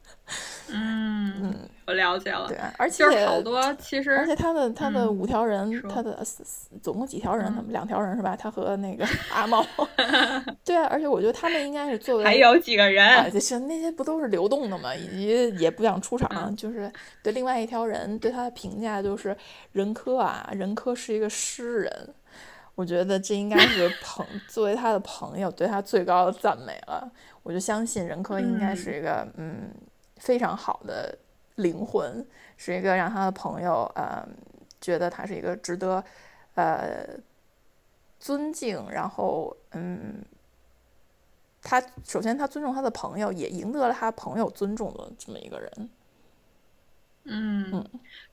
[0.68, 1.54] 嗯，
[1.86, 2.48] 我了解了。
[2.48, 6.24] 对，而且好多其实，而且他的他的五条人，他的
[6.82, 7.46] 总共几条人？
[7.54, 8.34] 他们两条人是吧？
[8.34, 9.64] 他和那个阿猫。
[10.64, 13.30] 对啊，而且我觉得他们应该是作为还有几个人？
[13.30, 14.94] 就是那些不都是流动的嘛？
[14.94, 16.90] 以及也不想出场，就是
[17.22, 19.36] 对另外一条人对他的评价就是
[19.72, 22.08] 任科啊，任科是一个诗人。
[22.74, 27.08] 我觉得这应该是朋 作为他的朋友对他最高的赞美了。
[27.42, 29.70] 我就相信任科应该是一个嗯。
[30.16, 31.16] 非常好的
[31.56, 34.26] 灵魂，是一个让他的朋友呃
[34.80, 36.02] 觉得他是一个值得
[36.54, 37.06] 呃
[38.18, 40.24] 尊敬，然后嗯，
[41.62, 45.90] 他首先他尊重他的朋友，也赢得了他朋友尊重的这么一个人。
[47.26, 47.82] 嗯，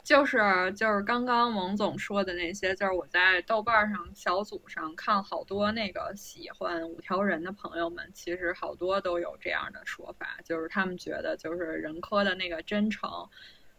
[0.03, 0.37] 就是
[0.75, 13.09] 就是刚刚王总说的那些，就是我在豆瓣上小组上看好多那个喜欢五条人的朋友们，其实好多都有这样的说法，就是他们觉得就是人科的那个真诚，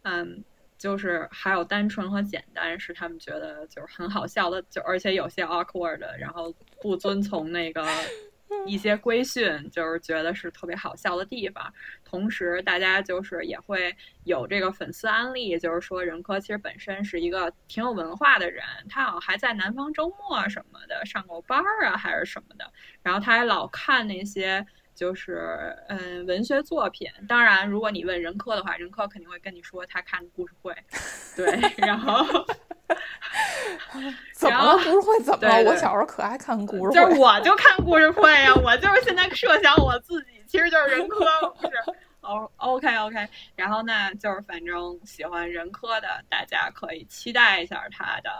[0.03, 0.43] 嗯，
[0.79, 7.85] 就是还有单纯和简单是他们觉得就是很好笑的，就而且有些 awkward，然后不遵从那个。
[8.67, 11.73] 一些规训就是觉得是特别好笑的地方，
[12.05, 27.11] 同时大家就是也会有这个粉丝安利，就是说任科其实本身是一个挺有文化的人，他好像还在南方周末什么的上过班儿啊，还是什么的，然后他还老看那些就是嗯文学作品。
[27.27, 30.75] 当然，如果你问任科的话，任科肯定会跟你说他看故事会，
[31.37, 32.25] 对，然后。
[34.35, 34.73] 怎么了？
[34.79, 35.63] 故事会怎么了？
[35.71, 41.25] 我小时候可爱看故事会，就是我就看故事会呀，我就是现在设想我自己， 其实就是人科，
[41.61, 41.73] 不是？
[42.23, 48.31] 哦，OK OK，然后呢，就是反正喜欢人科的，大家可以期待一下他的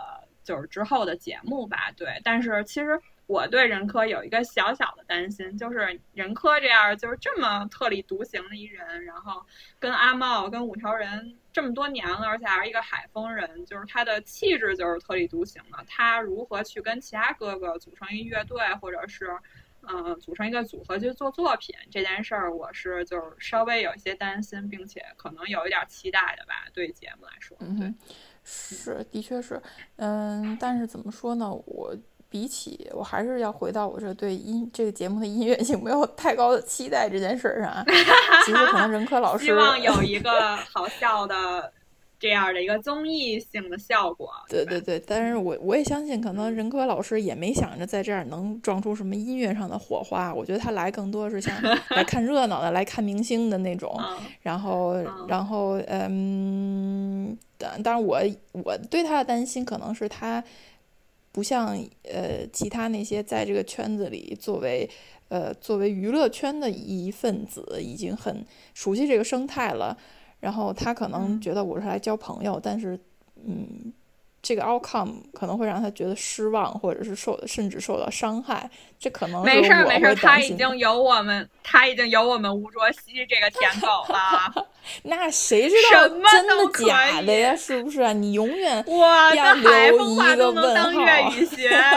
[0.43, 1.91] 就是之后的节目吧。
[1.97, 2.99] 对，但是其实。
[3.25, 9.41] 我对任科有一个小小的担心，就是任科这样就是这么特立独行的一人，然后
[9.79, 15.77] 跟阿茂、跟五条人这么多年了，而且还是一个海丰人，就是他的气质就是特立独行的。
[15.87, 19.29] 他如何去跟其他哥哥组成一乐队，或者是
[19.83, 26.65] 嗯组成一个组合去做作品这件事儿，我是就是稍微有一些担心，并且可能有一点期待的吧。
[26.73, 27.95] 对节目来说，嗯，
[28.43, 29.61] 是，的确是，
[29.97, 31.95] 嗯，但是怎么说呢，我。
[32.33, 37.85] 比起，我还是要回到我这对音这个节目的音乐性没有太高的期待这件事儿上。
[38.43, 41.71] 其实可能任科老师希望有一个好笑的
[42.19, 44.31] 这样的一个综艺性的效果。
[44.49, 50.33] 对对对，但是我我也相信，可能任科老师也没想着在这儿能撞出什么音乐上的火花。
[50.33, 51.55] 我觉得他来更多是像
[51.89, 53.95] 来看热闹的，来看明星的那种。
[54.41, 54.95] 然后，
[55.27, 58.19] 然后，嗯，但当然我
[58.53, 60.43] 我对他的担心可能是他。
[61.33, 64.89] 不像呃其他那些在这个圈子里作为
[65.27, 69.97] 呃作为娱乐圈的一份子，已经很熟悉这个生态了。
[70.39, 72.99] 然后他可能觉得我是来交朋友，但是
[73.45, 73.93] 嗯，
[74.41, 78.69] 这个 outcome 可能会让他觉得失望，或者是受甚至受到伤害。
[79.03, 84.65] 这可能没事儿没事儿，他已经有我们他已经有我们吴卓羲这个舔狗了。
[85.03, 87.55] 那谁知道真的假的呀？
[87.55, 88.13] 是不是啊？
[88.13, 88.83] 你永远
[89.35, 91.01] 要留一个问号。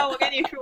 [0.09, 0.59] 我跟你说。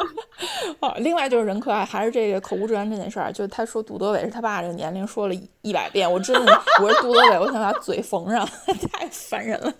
[0.80, 8.48] 哦，另外就是任可爱，还是这个口无遮拦这件事儿，就是他说杜德伟是他爸这个年龄说了一百遍，我真的我是杜德伟，我想把嘴缝上，
[8.92, 9.72] 太烦人了。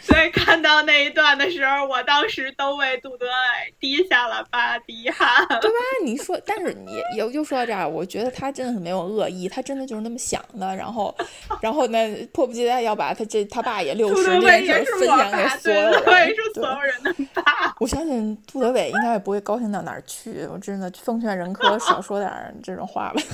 [0.00, 5.28] 所以看到那一段的时候，我当时都为杜德伟滴下了八滴汗，
[5.60, 5.76] 对吧？
[6.04, 11.14] 你说，但是你又又说到这儿，我觉得他真的是没有恶意，他真的就是那么想的，然后，
[11.60, 11.98] 然后呢，
[12.32, 17.74] 迫不及待要把他这他爸也六十这件事分享给所有人，对，是所有人的爸。
[17.78, 22.30] 我相信杜德伟应该也不会高兴到哪儿去，我真的奉劝任科少说点
[22.62, 23.22] 这种话吧。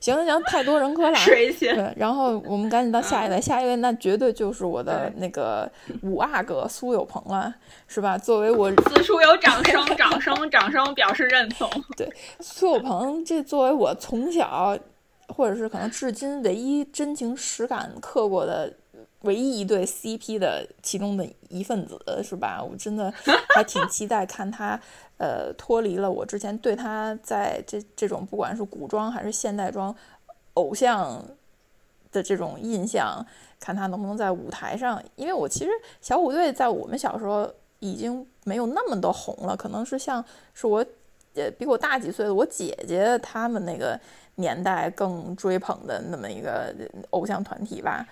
[0.00, 1.18] 行行，太多人科了。
[1.26, 1.52] 对，
[1.96, 5.70] 然后我们赶紧到下一位，下一位那绝对就是我的那个
[6.02, 7.52] 五阿哥苏有朋了，
[7.88, 8.16] 是吧？
[8.16, 10.50] 作为我此处有掌声，掌声，掌声
[10.94, 11.70] 表示认同。
[11.96, 12.10] 对，
[12.40, 14.76] 苏有朋这作为我从小
[15.28, 18.72] 或者是可能至今唯一真情实感刻过的。
[19.20, 22.62] 唯一一对 CP 的其中的一份子是吧？
[22.62, 23.10] 我真的
[23.54, 24.78] 还挺期待看他，
[25.16, 29.96] 呃，脱离了我之前对他在这这种不管是古装还是现代装
[30.52, 31.24] 偶像
[32.12, 33.24] 的这种印象，
[33.58, 35.02] 看他能不能在舞台上。
[35.16, 35.70] 因为我其实
[36.02, 37.50] 小虎队在我们小时候
[37.84, 40.24] 已经没有那么的红了，可能是像
[40.54, 40.84] 是我
[41.34, 44.00] 呃比我大几岁的我姐姐他们那个
[44.36, 46.74] 年代更追捧的那么一个
[47.10, 48.06] 偶像团体吧。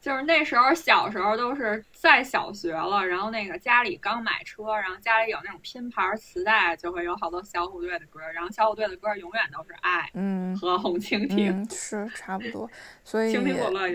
[0.00, 12.70] 就是那时候小时候都是在小学了，然后那个家里刚买车，然后家里有那种拼盘磁带，就会有好多小虎队的歌，然后小虎队的歌永远都是爱，嗯，和红蜻蜓，是差不多，
[13.04, 13.32] 所以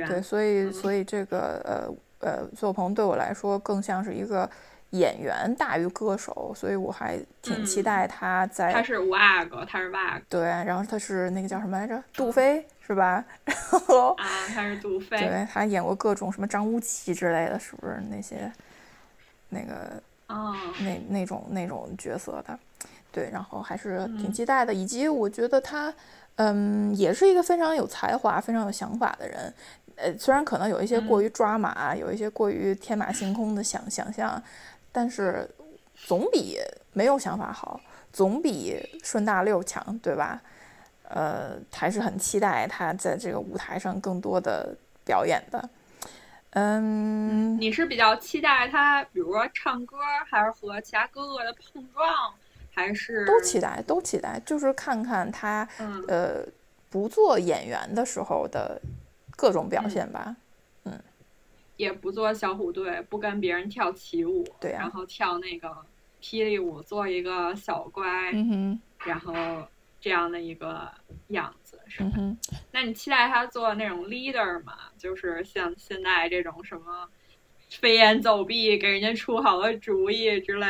[0.05, 4.47] 对，所以所以这个呃呃，苏有朋对我来说更像是一个
[4.93, 12.65] 演员大于歌手，所以我还挺期待他在，他是五阿哥，他是阿哥，对，然后他是那个叫什么来着，杜飞。
[12.85, 13.23] 是吧？
[13.47, 13.55] 然
[13.87, 18.51] 后啊，他是杜飞，对他演过各种什么张无忌之类的，是不是那些
[19.47, 22.59] 那个啊那那种那种角色的？
[23.09, 24.73] 对，然后还是挺期待的。
[24.73, 25.93] 以及我觉得他
[26.35, 29.53] 嗯，也是一个非常有才华、非常有想法的人。
[29.95, 34.43] 呃，虽然可能有一些过于抓马，有一些过于天马行空的想想象，
[34.93, 35.49] 但是
[35.93, 36.57] 总比
[36.93, 37.81] 没有想法好，
[38.13, 40.41] 总比顺大溜强，对吧？
[41.09, 44.73] 呃，还是很期待他在这个舞台上更多的
[45.03, 45.69] 表演的。
[46.51, 49.97] 嗯，你是比较期待他，比如说唱歌，
[50.29, 52.33] 还是和其他哥哥的碰撞，
[52.71, 55.67] 还是都期待，都期待，就是看看他
[56.07, 56.43] 呃
[56.89, 58.79] 不做演员的时候的
[59.35, 60.23] 各种表现吧。
[60.27, 60.35] 嗯，
[61.77, 65.69] 也不做小虎队，不跟别人跳起舞，对，然后跳那个
[66.21, 68.31] 霹雳舞，做一个小乖，
[69.05, 69.33] 然后。
[70.03, 70.91] 这样的一个
[71.29, 72.11] 样子是吧？
[72.73, 74.73] 那你期待他做那种 leader 吗？
[74.97, 77.07] 就是像现在这种什么
[77.69, 80.67] 飞檐走壁，给人家出好多主意之类。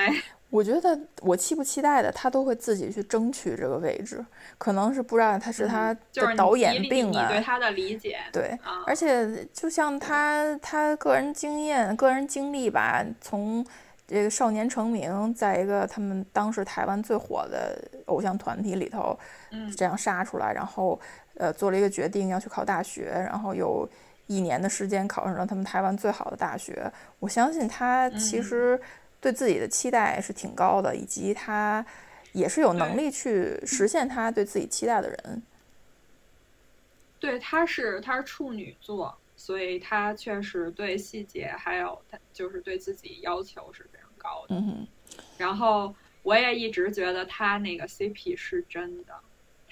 [0.53, 4.23] 我觉得我期不期待的，他都会自己去争取这个位置。
[4.59, 7.27] 可能是不知道他是他的导演病啊。
[7.27, 8.19] 对他的理解。
[8.31, 13.65] 对，而且就像他他个人经验、个人经历吧，从。
[14.05, 19.17] 这个少年成名，在一个他们当时台湾最火的偶像团体里头，
[19.77, 20.99] 这样杀出来，然后
[21.37, 23.89] 呃做了一个决定要去考大学，然后有
[24.27, 26.91] 一年的时间考上了他们台湾最好的大学。
[27.19, 28.79] 我相信他其实
[29.23, 31.83] 对自己的期待是挺高的，以及他
[32.33, 35.41] 也是有能力去实现他对自己期待的人。
[37.19, 39.17] 对，他是他是处女座。
[39.35, 44.55] 所以他确实对细节还有他就是对自己要求是非常高的。
[44.55, 44.87] 嗯
[45.37, 49.13] 然后我也一直觉得他那个 CP 是真的，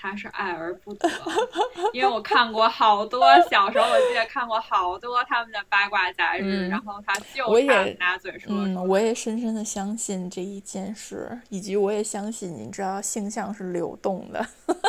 [0.02, 1.08] 他是爱而不得，
[1.94, 8.52] 因为我看过好多小时候，我记得看过好多他们的八卦杂志，然后他就差拿嘴说。
[8.52, 14.44] 嗯，我也深深的相信这一件事，以及我也相信，你知道性向是流动的。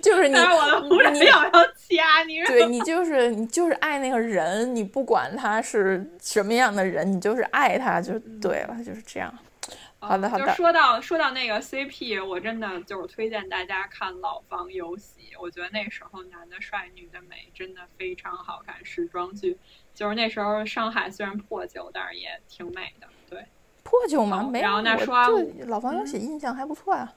[0.00, 9.32] 就是你，我的不是要要掐你，对你就是你就是爱那个人，你不管他是什么样的人，你就是爱他就对了，就是这样。
[10.06, 10.46] 好的好的。
[10.46, 18.84] 就说到说到那个 CP，我真的就是推荐大家看《老房有喜》，我觉得那时候男的帅，女的美，真的非常好看。
[18.84, 19.56] 时装剧
[19.94, 23.06] 就是那时候上海虽然破旧，但是也挺美的。
[23.28, 23.44] 对，
[23.82, 24.48] 破旧吗？
[24.50, 24.64] 没有。
[24.64, 25.16] 然后那说
[25.66, 27.12] 《老房有喜》印象还不错呀。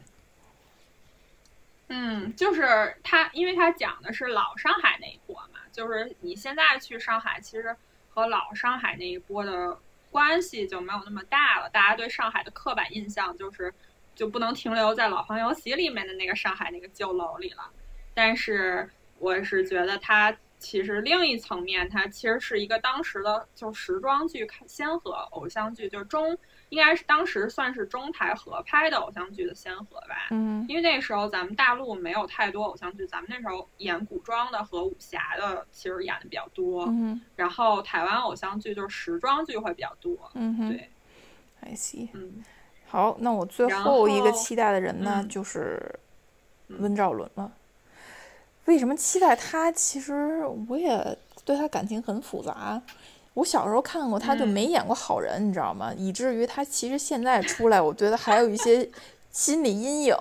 [1.91, 7.75] 嗯，就是他，因为他讲的是老上海那一波嘛，就是你现在去上海，其实
[8.09, 9.75] 和老上海那一波的
[10.11, 11.69] 关系就没有那么大了。
[11.69, 13.73] 大家对上海的刻板印象就是，
[14.15, 17.69] 就不能停留在《老房有喜》里面的那个上海那个旧楼里了。
[18.13, 26.37] 但是，我是觉得它其实另一层面，它其实是一个当时的就时装剧先河，偶像剧就中。
[26.69, 30.27] 应该是当时算是中台合拍的偶像剧的先河吧。
[30.31, 36.85] 嗯，因为那时候咱们大陆没有太多偶像剧，咱们那时候演古装的和武侠的其实演的比较多。
[36.85, 40.15] 嗯，然后台湾偶像剧就是时装剧会比较多。
[40.35, 40.89] 嗯哼，对
[41.61, 42.09] ，I see。
[42.13, 42.43] 嗯，
[42.87, 45.99] 好，那我最后一个期待的人呢，嗯就是
[46.67, 47.51] 温兆伦了。
[48.65, 49.71] 为什么期待他？
[49.71, 52.79] 其实我也对他感情很复杂。
[53.33, 55.93] 我小时候看过他，就嗯没演过好人，你知道吗？
[55.95, 58.89] 以至于他其实现在出来，我觉得还有一些
[59.31, 60.15] 心理阴影。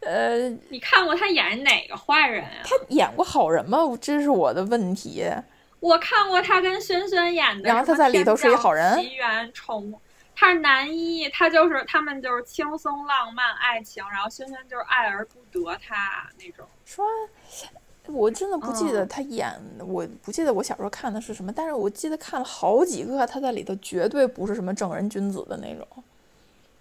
[0.00, 2.62] 呃，你看过他演哪个坏人啊？
[2.64, 3.78] 他演过好人吗？
[4.00, 5.26] 这是我的问题。
[5.80, 10.00] 我看过他跟轩轩演的，然后他在里头是一好人奇缘宠物，
[10.34, 16.66] 他是男一，他就是他们就是轻松浪漫爱情，然后轩轩就是爱而不得他那种。
[16.84, 17.04] 说，
[18.08, 25.86] 我真的不记得嗯他演，我不记得我小时候看的是什么，但是我记得看了好几个，他在里头绝对不是什么正人君子的那种。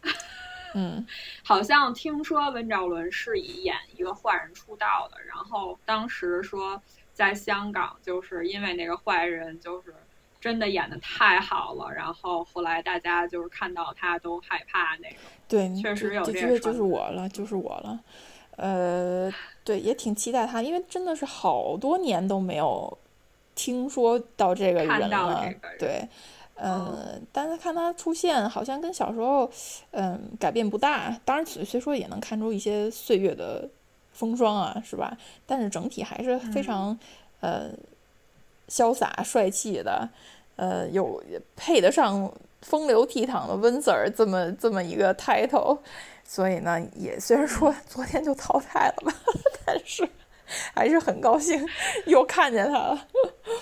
[0.76, 1.06] 嗯，
[1.44, 6.80] 好像听说温兆伦是以演一个坏人出道的，然后当时说
[7.14, 9.94] 在香港就是因为那个坏人就是
[10.40, 15.18] 真的演的太好了，然后后来大家就是看到他都害怕那种。
[15.48, 18.00] 对，确实有这这个就是我了，就是我了。
[18.58, 19.32] 呃，
[19.64, 22.98] 对，也挺期待他，因为真的是好多年都没有
[23.54, 25.44] 听说到这个人了。
[25.44, 26.08] 人对，
[26.56, 29.48] 嗯，但是看他出现，好像跟小时候，
[29.92, 31.16] 嗯，改变不大。
[31.24, 33.70] 当然，虽虽说也能看出一些岁月的
[34.12, 35.16] 风霜啊，是吧？
[35.46, 37.00] 但是整体还是非嗯常，
[37.42, 37.70] 呃，
[38.68, 40.10] 潇洒帅气的，
[40.56, 41.24] 呃，有
[41.56, 42.34] 配得上
[42.64, 45.78] 风流倜傥的温 Sir 这么这么一个 title。
[46.30, 49.14] 所以呢，也虽然说昨天就淘汰了吧，
[49.66, 50.08] 但是
[50.76, 51.66] 还是很高兴
[52.06, 53.08] 又看见他了。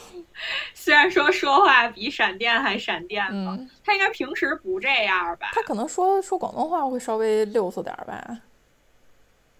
[0.74, 5.52] 虽然说说话比闪电还闪电吧，嗯，他应该平时不这样吧？
[5.54, 8.40] 他可能说说广东话会稍微溜索点儿吧，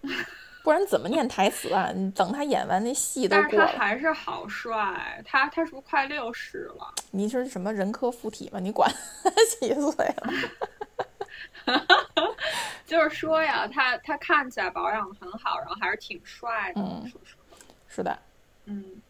[0.64, 1.92] 不然怎么念台词啊？
[1.94, 6.92] 你等他演完那戏都但是他，还是好帅，他他是不是快六十了？
[7.12, 8.58] 你是什么人科附体吗？
[8.60, 8.92] 你管
[9.60, 10.32] 几岁了？
[12.86, 17.10] 就是说呀，他他看起来保养的很好，然后还是挺帅的。
[17.88, 18.18] 是的，
[18.66, 19.02] 嗯，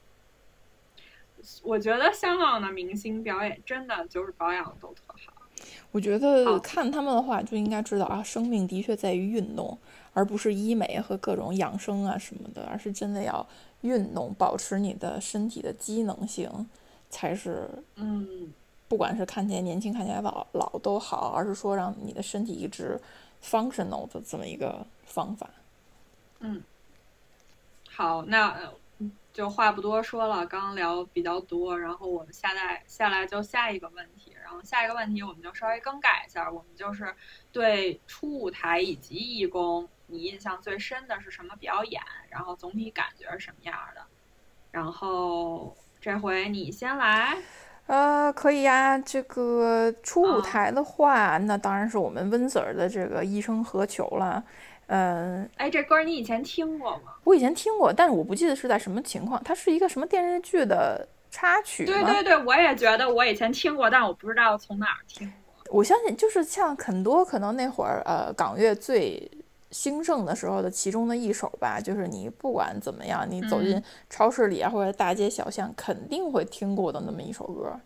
[1.62, 5.32] 我觉得香港的明星表演真的就是保养都特好。
[5.90, 9.78] 我觉得看他们的话就应该知道啊，生命的确在于运动，
[10.12, 13.46] 而不是医美和各种养生啊什么的，而是真的要
[13.80, 16.68] 运动，保持你的身体的机能性，
[17.08, 18.52] 才是嗯，
[18.88, 23.00] 不管是看起来年轻、看起来老老都好，而是说让你的身体一直
[23.42, 25.48] functional 的这么一个方法。
[26.40, 26.62] 嗯
[27.90, 28.72] 好，那呃
[29.32, 37.14] 就话不多说了，刚刚聊比较多，然后我们下来下来就下一个问题，然后下一个问题我们就稍微更改一下，我们就是
[37.52, 42.00] 对初舞台以及义工，你印象最深的是什么表演？
[42.30, 44.02] 然后总体感觉是什么样的？
[44.70, 47.36] 然后这回你先来，
[47.86, 48.98] 呃，可以呀。
[48.98, 54.42] 这个初舞嗯台的话，那当然是我们温 Sir 的这个《一生何求》了。
[54.88, 57.14] 嗯，哎，这歌你以前听过吗？
[57.24, 59.42] 我以前听过，但是我不记得是在什么情况。
[59.44, 61.84] 它是一个什么电视剧的插曲？
[61.84, 65.76] 对对对，我也觉得我以前听过，但我不知道从哪儿听过。
[65.76, 69.28] 我相信就是像很多可能那会儿呃港乐最
[69.70, 77.78] 兴盛的时候的其中的一首吧，就是你不管怎么样，你走进嗯超市里啊或者大街小巷，肯定会听过的那么一首歌。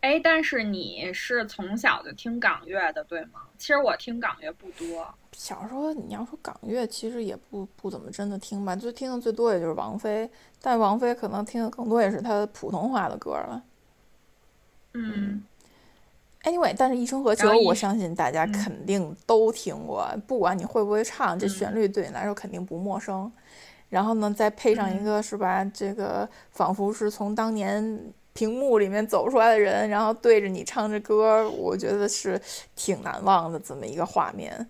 [0.00, 3.40] 哎，但是你是从小就听港乐的，对吗？
[3.58, 5.06] 其实我听港乐不多。
[5.32, 10.30] 小时候你要说港乐，其实也不不怎么真的听吧，就听的最多也就是王菲，
[10.62, 13.62] 但王菲可能听的更多也是她普通话的歌了。
[14.94, 15.44] 嗯，
[16.42, 23.30] Anyway，但是《一生何求我相信大家嗯肯定都听过，不管你会不会唱，这嗯旋律对你来说肯定不陌生。
[23.90, 28.00] 然后呢，再配上一嗯个是吧，这个仿佛是从当年
[28.32, 32.40] 屏幕里面走出来的人，然后对着你唱着歌，我觉得是
[32.74, 34.66] 挺难忘的这么一个画面。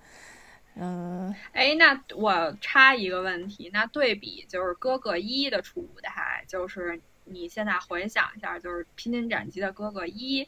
[0.75, 10.43] 嗯，哎，那我插一个问题，那对比就是哥哥一的初舞台，就是你现在回想一下，就是《披荆斩棘的哥哥一》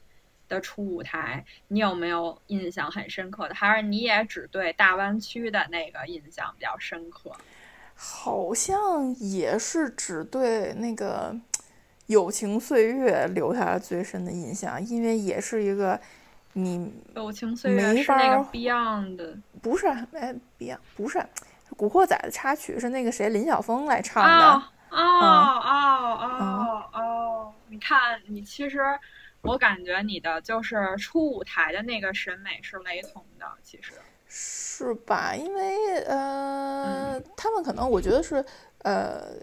[0.53, 3.55] 的初舞台，你有没有印象很深刻的？
[3.55, 7.33] 还是你也只对大湾区的那个印象比较深刻？
[7.95, 11.35] 好像也是只对那个
[12.07, 15.99] 友情岁月留下了最深的印象，因为也是一个
[16.53, 21.25] 你友情岁月没是那个 Beyond 的，不是哎，Beyond 不是，
[21.77, 24.63] 古惑仔》的插曲是那个谁林晓峰来唱的。
[24.91, 25.69] 哦哦
[26.21, 27.53] 哦哦哦！
[27.69, 28.79] 你看，你其实
[29.43, 33.93] 我感觉你的就是初舞台的那个审美是雷同的，其实
[34.29, 35.35] 是吧？
[35.37, 38.45] 因为呃，他们可能我觉得是
[38.83, 39.37] 呃。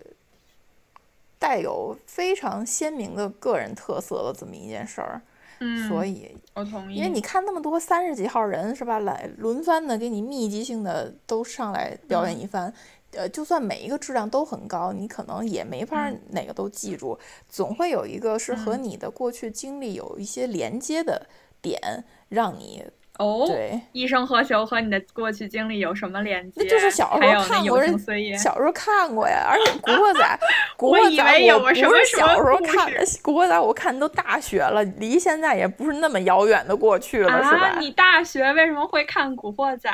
[1.42, 5.22] 带有非常鲜明的个人特色的这么一件事儿，
[5.60, 6.98] 嗯，所以我同意。
[6.98, 12.74] 因为你看那么多三十几号人是吧，来轮番的给你密集性的都上来表演一番，
[13.14, 21.28] 呃，就算每一个质量都很高，你可能也没法哪个都记住，总会有一个是和你的过去经历有一些连接的
[21.62, 22.86] 点，让你。
[23.18, 26.62] 哦，对，一生何求和你的过去经历有什么连接？
[26.64, 28.00] 那就是小时候看过人，
[28.40, 29.46] 小时候看过呀。
[29.46, 30.22] 而且《古惑仔》，
[30.78, 31.22] 《古惑仔》
[31.54, 31.82] 我不是
[32.16, 37.78] 小时候看的，《古惑仔》我看都大学了，离现在也不是那么遥远的过去了，是吧？
[37.78, 39.90] 你大学为什么会看《古惑仔》？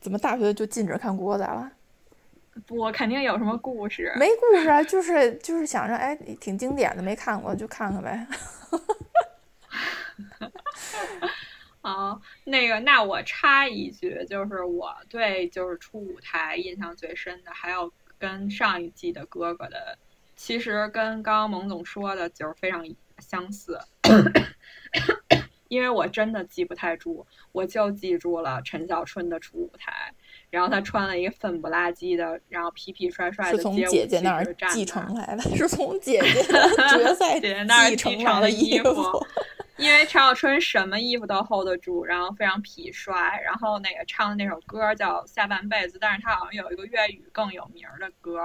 [0.00, 1.70] 怎么大学就禁止看《古惑仔》了？
[2.66, 4.12] 不，肯定有什么故事。
[4.16, 8.26] 没故事啊，就是就是想着，哎，挺经典的，没看过就看看呗。
[11.80, 19.98] 好，那个，那我插一句，就是我对就是出舞台印象最深的，还有跟上一季的哥哥的，
[20.34, 22.82] 其实跟刚刚蒙总说的，就是非常
[23.18, 23.78] 相似，
[25.68, 30.14] 因为我真的记不太住，我就记住了陈小春的出舞台，
[30.54, 36.42] 然后他穿了一个粉不拉几的，然后痞痞帅帅的，是从姐姐那儿继承来的，是从姐姐
[36.96, 39.26] 决赛姐那儿继承的衣服。
[39.76, 48.38] 因为陈小春什么衣服都 hold 得住，然后非常痞帅，然后那个唱的那首歌叫《下半辈子》，但是他好像有一个粤语更有名的歌，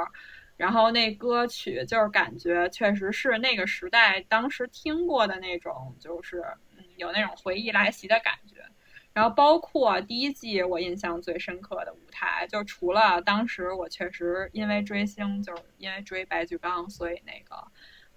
[0.57, 6.43] 然后那歌曲就是感觉确实是那个时代当时听过的那种，就是
[6.75, 8.55] 嗯有那种回忆来袭的感觉。
[9.13, 17.63] 然后包括第一季我印象最深刻的舞台，就除了当时我确实因为追星，就是因为追白举纲，所以那个。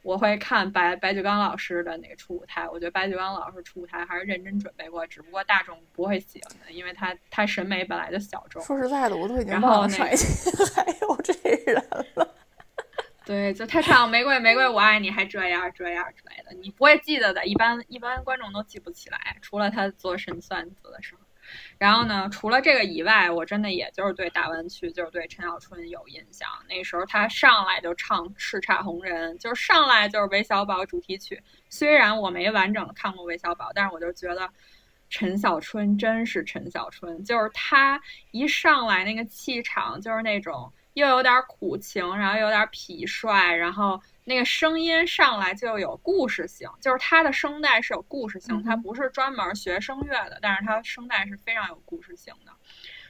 [0.04, 8.60] 我会看白白举纲老师的那个出舞台，我觉得白举纲老师出舞台还是认真准备过，只不过大众不会喜欢的，因为他他审美本来就小众。
[8.64, 11.32] 说实在的，我都已经忘了帅气 还有这
[11.72, 11.76] 人
[12.16, 12.34] 了。
[13.24, 21.20] 对，就他唱《玫瑰玫瑰我爱你》还这样这样之类的，你不会记得的，一般一般观众都记不起来，除了他做神算子的时候。
[21.76, 26.48] 然后呢，除了这个以外，我真的也就是对大湾区，就是对陈小春有印象。
[26.68, 31.42] 那时候他上来就唱《叱咤红人》，就是上来就是韦小宝主题曲。
[31.68, 34.48] 虽然我没完整的看过韦小宝，但是我就觉得
[35.10, 38.00] 陈小春真是陈小春，就是他
[38.30, 44.00] 一上来那个气场，就是那种又有点苦情，然后有点痞帅，然后。
[44.24, 52.52] 那个声音上来就有故事性，就是他的声带是有故事性，他不是专门学声乐的，但是他声带是非常有故事性的。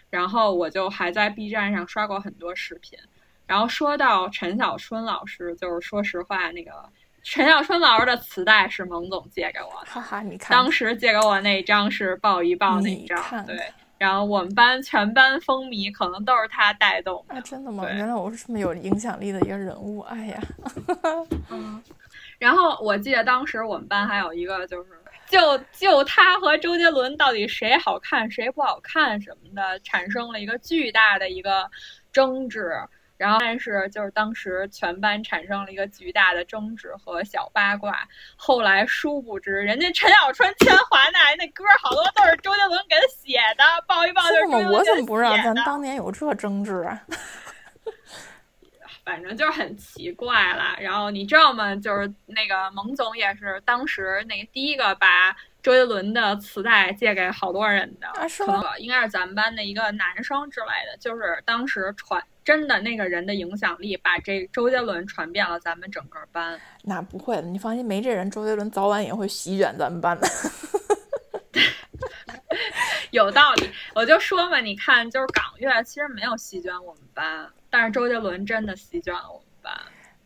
[0.08, 2.98] 然后我就还在 B 站上刷过很多视频。
[3.46, 6.72] 然后说到陈小春老师，就是说实话，那个
[7.22, 13.70] 陈小春老师的磁带是蒙总借给我的，哈哈，你看，当时借给我那张是抱一抱那张，对。
[14.02, 17.36] 然后我们班全班风靡，可能都是他带动的。
[17.36, 17.84] 啊，真的吗？
[17.88, 20.00] 原来我是这么有影响力的一个人物。
[20.00, 20.42] 哎呀，
[21.50, 21.80] 嗯。
[22.40, 24.90] 然后我记得当时我们班还有一个，就是
[25.28, 31.70] 就就他和周杰伦到底谁好看谁不好看什么的，产生了一个巨大的一个
[32.10, 32.72] 争执。
[33.22, 37.96] 然后，但是就是当时全班产生了一个巨大的争执和小八卦。
[38.34, 47.00] 后来，殊不知人家陈小春《签华那》那歌好多都是周杰伦给他写的，抱一抱就是周杰伦我怎么不知道咱当年有这争执啊？
[49.04, 50.76] 反正就是很奇怪了。
[50.80, 51.74] 然后你知道吗？
[51.76, 58.08] 就是那个蒙总也是当时那个第一个把周杰伦的磁带借给好多人的，
[58.78, 62.22] 应该是咱们班的一个男生之类的，就是当时传。
[62.44, 66.60] 真的，那个人的影响力把这周杰伦传遍了咱们整个班。
[66.82, 70.26] 那不会的，你放心，没这人，周杰伦早晚也会席卷咱们班的。
[73.12, 79.72] 有道理，我就说嘛，你看，就是港乐其实没有席卷我们班，但是周杰伦真的席卷了我们班。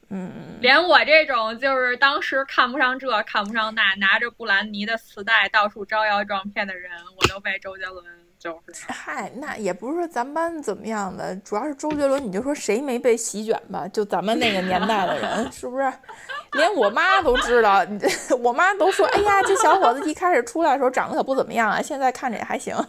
[0.08, 0.30] 嗯，
[0.60, 8.04] 连我这种就是当时看不上这看不上那，拿着布兰妮的磁带到处招摇撞骗的人，我都被周杰伦
[8.38, 8.84] 就是。
[8.88, 13.86] 嗨，那也不是说咱们班怎么样的，主要是周杰伦，你就说谁没被席卷吧？
[13.88, 15.92] 就咱们那个年代的人，是不是？
[16.52, 17.84] 连我妈都知道，
[18.42, 22.76] 我妈都说，哎呀，这小伙子一开始出来的时候长得可不怎么样啊，现在看着也还行。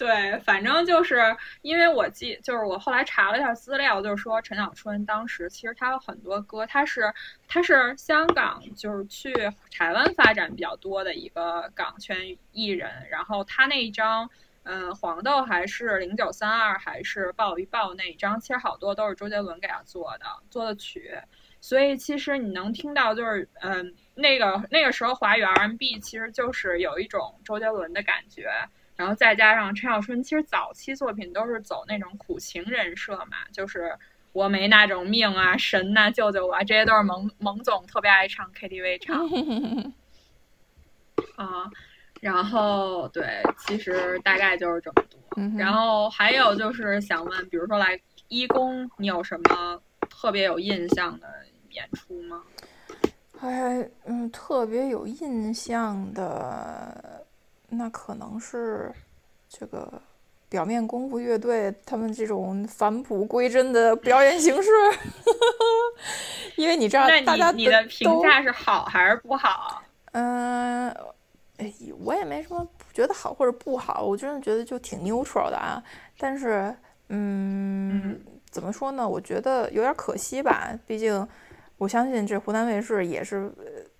[0.00, 7.12] 对，反正就是因为我记，就是我后来查了一下资料，就是说陈小春当时其实他有很多歌，他是
[7.46, 9.30] 他是香港就是去
[9.70, 12.16] 台湾发展比较多的一个港圈
[12.52, 14.30] 艺人，然后他那一张
[14.62, 21.12] 嗯，黄豆还是零九三二还是抱一抱那一张，其实好多都是周杰伦给他做的做的曲，
[21.60, 28.50] 所以其实你能听到就是嗯，那个那个时候华语 R&B 其实就是有一种周杰伦的感觉。
[29.00, 33.96] 然后再加上陈小春，其实早期作品都是走那种苦情人设嘛，就是
[34.32, 36.62] 我没那种命啊，神呐，救救我！
[36.64, 39.26] 这些都是蒙蒙总特别爱唱 KTV 唱。
[41.34, 41.70] 啊，
[42.20, 45.18] 然后对，其实大概就是这么多。
[45.58, 47.98] 然后还有就是想问，比如说来
[48.28, 49.80] 一公，你有什么
[50.10, 51.26] 特别有印象的
[51.70, 52.42] 演出吗？
[53.40, 57.19] 哎，嗯，特别有印象的。
[57.70, 58.92] 那可能是
[59.48, 59.90] 这个
[60.48, 64.68] 表面功夫乐队他们这种返璞归真的表演形式，
[66.56, 69.82] 因为你知道，大家你的评价是好还是不好？
[70.12, 70.90] 嗯，
[71.58, 75.82] 哎，我也没什么觉得好或者不好，我真的觉得就挺 neutral 的啊。
[76.18, 76.74] 但是，
[77.08, 79.08] 嗯，怎么说呢？
[79.08, 80.76] 我觉得有点可惜吧。
[80.86, 81.26] 毕竟，
[81.78, 83.52] 我相信这湖南卫视也是。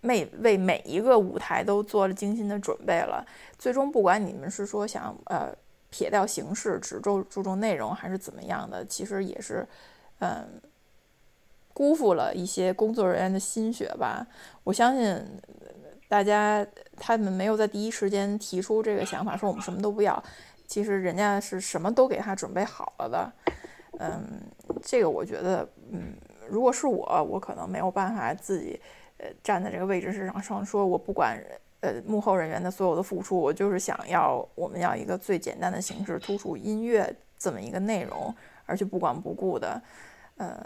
[0.03, 3.25] 每为每一个舞台都做了精心的准备了，
[3.59, 5.55] 最终不管你们是说想呃
[5.91, 9.67] 撇掉形式，只注注重内容，还是怎么样的，其实也是，
[10.21, 10.61] 嗯，
[11.75, 14.27] 辜负了一些工作人员的心血吧。
[14.65, 15.23] 我相信
[16.09, 20.23] 大家他们没有在第一时间提出这个想法，说我们什么都不要，
[20.67, 23.33] 其实人家是什么都给他准备好了的。
[23.99, 24.41] 嗯，
[24.83, 26.15] 这个我觉得，嗯，
[26.49, 28.81] 如果是我，我可能没有办法自己。
[29.23, 31.39] 呃，站在这个位置上上说，我不管
[31.81, 39.81] 呃幕后人员的所有的付出，我就是想要我们要一个最简单的形式，突出音乐这么一个内容，而且不管不顾的，
[40.39, 40.59] 呃，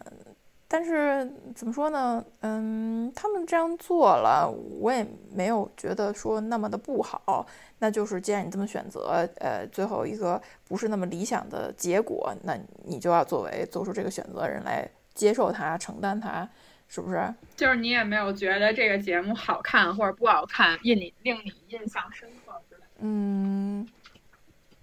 [0.69, 2.25] 但是怎么说呢？
[2.43, 4.49] 嗯，他们这样做了，
[4.81, 7.45] 我也没有觉得说那么的不好。
[7.81, 16.49] 那就是既然你这么选择，呃，最后一个不是那么理想的结果，那你就要作为做出这个选择的人来接受它，承担它。
[16.95, 17.35] 是不是？
[17.57, 22.87] 就是你也没有觉得这个节目好看或者不好看，印你令你印象深刻之类的。
[23.01, 23.85] 嗯，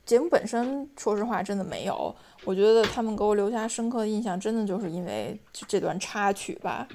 [0.05, 2.13] 节目本身，说实话，真的没有。
[2.43, 6.85] 我觉得他们给我留下深刻的印象，真的就是因为这段插曲吧。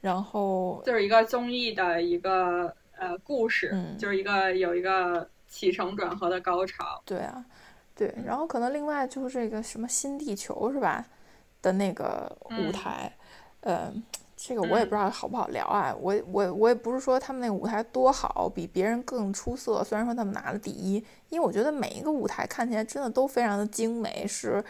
[0.00, 7.02] 然后就是一个综艺的一个呃故事，就是一个有一个起承转合的高潮。
[7.04, 7.44] 对啊，
[7.96, 8.14] 对。
[8.24, 11.04] 然后可能另外就是这个什么新地球是吧？
[11.60, 13.12] 的那个舞台，
[13.62, 14.00] 嗯。
[14.40, 19.82] 这个我也不知道好不好聊啊，我我我也不是说他们那个舞台多好，比别人更出色。
[19.82, 24.64] 虽然说他们拿了第一，因为我觉得每一个舞台看起来真的都非常的精美，是，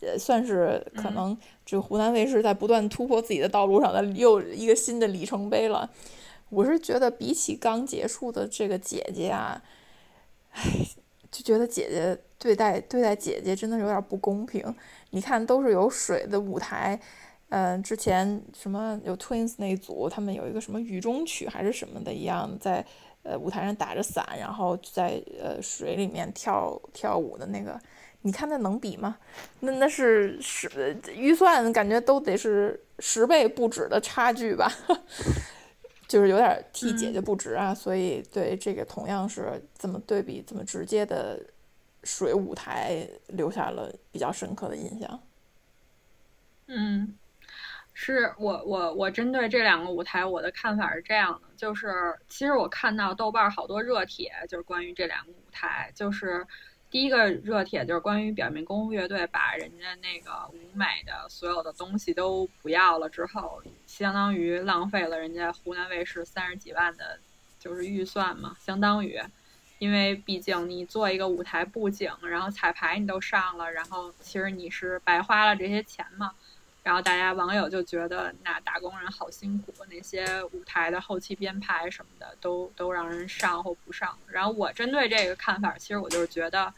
[0.00, 5.88] 呃，算是可能这个湖南卫视在不断突破自己的道路上的又一个新的里程碑了。
[6.48, 9.62] 我是觉得比起刚结束的这个姐姐啊，
[10.50, 10.62] 唉，
[11.30, 14.74] 就觉得姐姐对待对待姐姐真的有点不公平。
[15.10, 17.00] 你看，都是有水的舞台。
[17.54, 22.82] 嗯，之前什么有 Twins 那一组，他们有一个什么雨中曲还是什么的一样，在
[23.24, 27.78] 呃舞台上打着伞，然后在呃水里面跳跳舞的那个，
[28.22, 29.18] 你看那能比吗？
[29.60, 34.72] 那那是十预算感觉都得是十倍不止的差距吧，
[36.08, 37.74] 就是有点替姐姐不值啊。
[37.74, 41.38] 所以对这个同样是这么对比这么直接的
[42.02, 45.20] 水舞台，留下了比较深刻的印象。
[46.68, 47.14] 嗯。
[47.94, 56.46] 是我我我针对这两个舞台，我的看法是这样的，就是其实我看到豆瓣好多热帖，就是关于这两个舞台，就是
[56.90, 67.18] 第一个热帖就是关于表面功夫乐队把人家那个舞美的所有的东西都不要了之后，相当于浪费了人家湖南卫视三十几万的，
[67.58, 69.20] 就是预算嘛，相当于，
[69.78, 76.32] 因为毕竟你做一个舞台布景，然后彩排你都上了，然后其实你是白花了这些钱嘛。
[76.82, 84.18] 然后大家网友就觉得那打工人好辛苦，那些舞台的后期编排什么的都都让人上或不上。
[84.26, 86.74] 然后我针对这个看法，其实我就是觉得，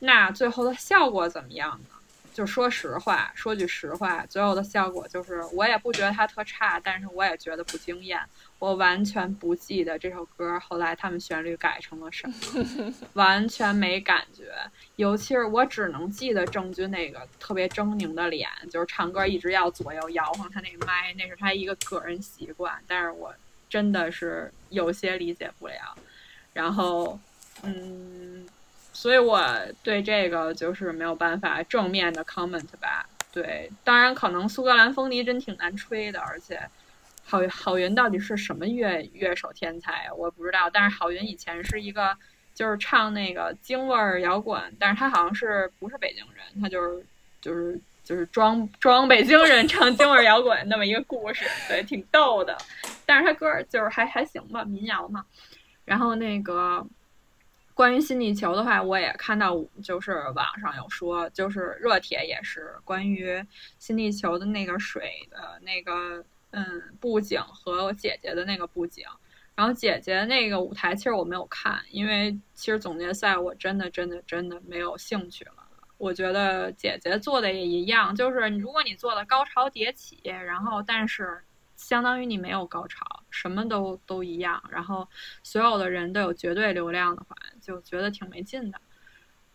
[0.00, 1.90] 那最后的效果怎么样呢？
[2.34, 8.20] 就说实话，说句实话，最后的效果就是我也不觉得它特差，但是我也觉得不惊艳。
[8.58, 14.52] 我完全不记得这首歌后来他们旋律改成了什么，完全没感觉。
[14.96, 22.74] 尤其是我只能记得郑钧那个特别狰狞的脸，就是唱歌一直要左右摇晃他那个麦，那是他一个个人习惯。
[22.88, 23.32] 但是我
[23.70, 25.74] 真的是有些理解不了。
[26.52, 27.16] 然后，
[27.62, 28.44] 嗯，
[28.92, 29.40] 所以我
[29.84, 33.08] 对这个就是没有办法正面的 comment 吧。
[33.30, 36.60] 对，当然可能苏格兰风笛真挺难吹的，而且。
[37.28, 40.14] 郝郝云到底是什么乐乐手天才啊？
[40.14, 40.70] 我不知道。
[40.70, 42.16] 但是郝云以前是一个
[42.54, 47.04] 就是唱那个京味儿摇滚，但是他好像是不是北京人，他就是
[47.42, 52.56] 就是就是装装北京人唱京味儿摇滚那么一个故事，对，挺逗的。
[53.04, 55.24] 但是他歌就是还还行吧，民谣嘛。
[55.84, 56.86] 然后那个
[57.74, 63.44] 关于新地球的话，我也看到就是网上有说，就是热帖也是关于
[63.78, 69.04] 新地球的那个水的那个嗯布景和我姐姐的那个布景。
[69.54, 75.52] 然后姐姐那个舞台其实我没有看，因为其实总决赛我真的真的真的没有兴趣了。
[75.96, 81.42] 我觉得姐姐做的也一样，就是如果你做的高潮迭起，然后但是
[81.74, 85.08] 相当于你没有高潮，什么都都一样，然后
[85.42, 88.80] 所有的人都有绝对流量的话，就觉得挺没劲的。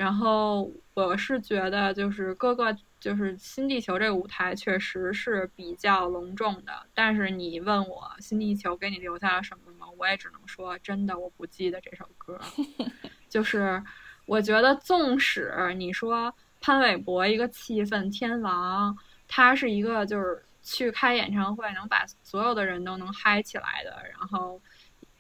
[0.04, 2.76] 然后我是觉得就是各个。
[3.04, 9.86] 就是新地球这个舞台确实是比较隆重的，但是你问我新地球给你留下了什么吗？
[9.98, 12.40] 我也只能说真的我不记得这首歌。
[13.28, 13.84] 就是
[14.26, 18.98] 我觉得，纵使你说潘玮柏一个气氛天王，
[19.28, 24.62] 他是一个就是去开演唱会能把所有的人都能嗨起来的，然后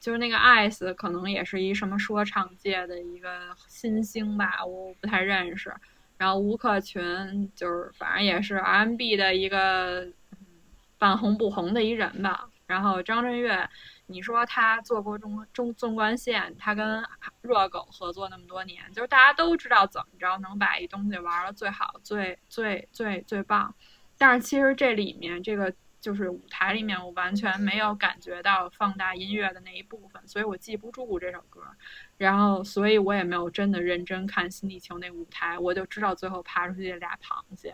[0.03, 5.73] 就是那个 ice 可能也是一什么说唱界的一个新星吧，我不太认识。
[6.17, 10.05] 然后吴克群就是反正也是 R&B 的一个
[10.97, 12.49] 半红不红的一人吧。
[12.67, 13.69] 然后张震岳，
[14.07, 17.01] 你说他做过中中纵贯线，他跟
[17.41, 23.73] 热狗合作那么多年，就是大家都知道怎么着能把一东西玩的最好、最最最最棒。
[24.17, 25.73] 但是其实这里面这个
[26.03, 31.61] 就是舞台里面，我完全没有感觉到放大音乐的那一部分，所以我记不住这首歌。
[32.17, 37.73] 然后，所以我也没有真的认真看新地球那舞台，我就知道最后爬出去俩螃蟹。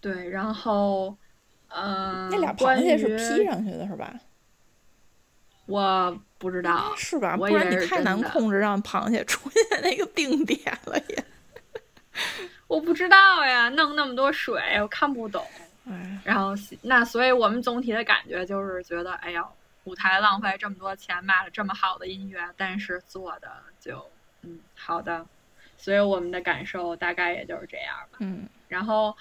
[0.00, 1.18] 对，然后，
[1.70, 4.14] 嗯，那俩螃蟹是 P 上去的，是吧？
[5.66, 7.36] 我不知道， 是吧？
[7.36, 11.24] 不然你太难控制让螃蟹出现那个定点了也。
[12.68, 15.44] 我不知道呀，弄那么多水，我看不懂。
[16.24, 16.52] 然后，
[16.82, 19.44] 那所以我们总体的感觉就是觉得，哎呀。
[19.84, 23.50] 舞台浪费这么多钱买了这么好的音乐，但是做的
[23.80, 24.10] 就
[24.42, 25.26] 嗯好的，
[25.78, 28.18] 所以我们的感受大概也就是这样吧。
[28.20, 29.16] 嗯，然后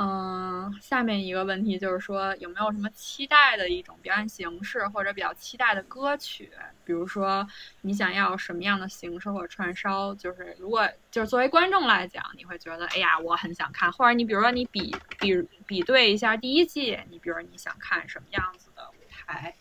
[0.00, 6.52] 嗯，下面一个问题就是说有没有什么期待的一种表演形式，或者比较期待的歌曲？
[6.84, 7.44] 比如说
[7.80, 10.14] 你想要什么样的形式或者串烧？
[10.14, 15.34] 就是如果就是作为观众来讲，你会觉得哎呀我很想看，或者你比如说你比比
[15.66, 19.52] 比对一下第一季，你比如你想看什么样子的舞台？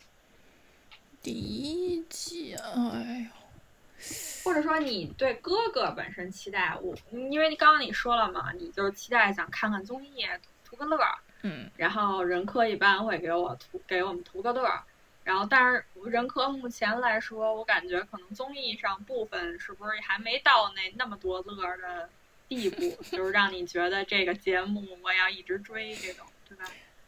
[1.24, 4.06] 第一季，哎呦，
[4.48, 10.26] 或者说你对哥哥本身期待我，因为刚刚你说了嘛，你就是期待想看看综艺，
[10.64, 14.82] 图个乐儿，嗯，然后任科一般会给我图给我们图个乐儿，
[15.26, 22.10] 然后但是任科目前来说，我感觉可能综艺上部分是不是还没到那那么多乐儿的
[22.48, 26.64] 地步， 就是让你觉得这个节目我要一直追这种，对吧？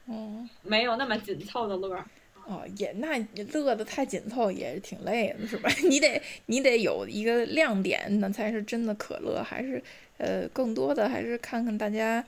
[0.08, 2.06] 嗯，没有那么紧凑的乐儿。
[2.50, 3.16] 哦，也那
[3.54, 5.70] 乐的太紧凑也挺累的，是吧？
[5.88, 9.44] 你得你得有一个亮点，那才是真的可乐。
[9.44, 9.80] 还是
[10.18, 12.26] 呃，更多的还是看看大家，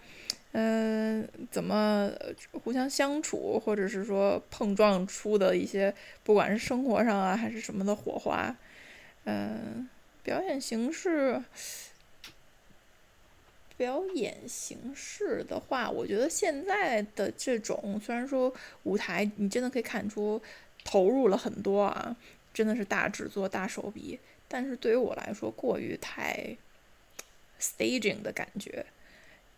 [0.51, 2.11] 嗯，怎么
[2.63, 5.91] 互相相处，或者是说碰撞出的一些，
[6.23, 8.55] 不管是生活上啊还是什么的火花。
[9.23, 9.89] 嗯，
[10.21, 11.41] 表演形式。
[13.81, 18.53] 表演形式的话，我觉得现在的这种虽然说
[18.83, 20.39] 舞台，你真的可以看出
[20.83, 22.15] 投入了很多啊，
[22.53, 26.55] 真的是大制作、大手笔，但是对于我来说，过于太
[27.59, 28.85] staging 的感觉，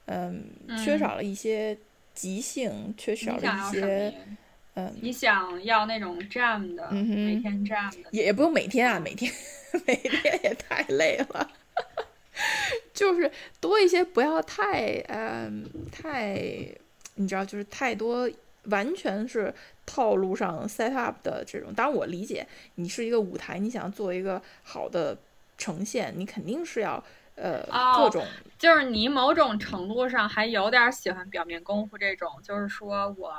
[0.06, 0.46] 嗯，
[0.82, 1.78] 缺少了一些
[2.14, 4.14] 即兴，缺少了一些，
[4.76, 9.30] 嗯，你想要那种 jam 的，每天 jam 的，也也不用每天啊，每天
[9.86, 11.52] 每天也太累了。
[12.94, 16.36] 就是多一些，不要太嗯太，
[17.16, 18.30] 你知道，就是太多
[18.66, 19.54] 完全是
[19.86, 21.74] 套路上 set up 的这种。
[21.74, 25.18] 当然我理解，你是一个舞台，你想做一个好的
[25.58, 27.04] 呈现，你肯定是要
[27.36, 27.62] 呃
[27.98, 28.26] 各种。
[28.58, 33.34] 就是你某种程度上还有点喜欢表面功夫这种，就是说我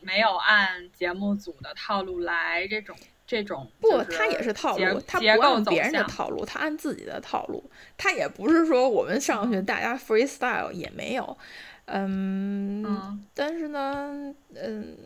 [0.00, 2.96] 没有按节目组的套路来这种。
[3.28, 7.62] 这种不，他也是套路，他不按别人的套路，他按自己的套路。
[7.98, 11.36] 他也不是说我们上去大家 freestyle 也没有，
[11.84, 14.96] 嗯，但是呢，嗯，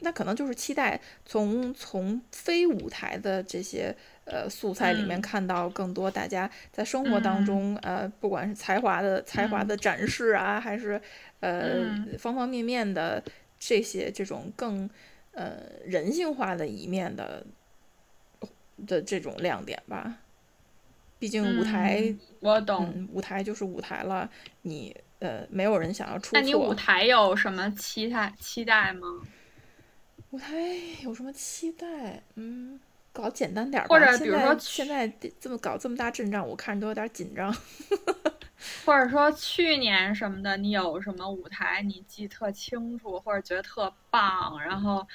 [0.00, 3.96] 那可能就是期待从从非舞台的这些
[4.26, 11.00] 呃素材里面看到更多大家在生活当中呃，不管是才华的才华的展示啊，还是
[11.40, 13.24] 呃方方面面的
[13.58, 14.90] 这些这种更。
[15.32, 17.46] 呃，人性化的一面的
[18.86, 20.18] 的这种亮点吧。
[21.18, 24.30] 毕竟舞台，我懂，舞台就是舞台了。
[24.62, 26.38] 你呃，没有人想要出错。
[26.38, 29.20] 那你舞台有什么期待期待吗？
[30.30, 30.56] 舞台
[31.02, 32.22] 有什么期待？
[32.36, 32.80] 嗯，
[33.12, 33.86] 搞简单点儿。
[33.88, 35.06] 或者比如说现在
[35.40, 37.54] 这么搞这么大阵仗，我看着都有点紧张。
[38.84, 45.06] 或者说去年什么的，你有什么舞台你记特清楚，或者觉得特棒，然后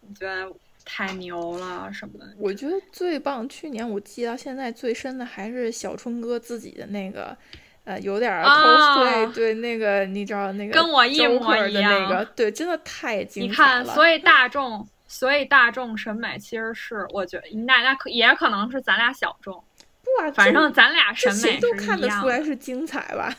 [0.00, 0.52] 你觉得？
[0.84, 2.34] 太牛了，什么的？
[2.36, 3.48] 我觉得最棒。
[3.48, 7.36] 去年我记到现在最深的还是小春哥自己的那个，
[7.84, 13.80] 呃，有点 cosplay，对那个你知道那个跟我一模一样，那个对，真的太精彩了。
[13.82, 19.62] 你看，所以 大众，所以大众审美其实是，我觉得那那可也可能是咱俩小众，
[20.02, 23.30] 不啊，反正咱俩审美都看得出来是精彩吧。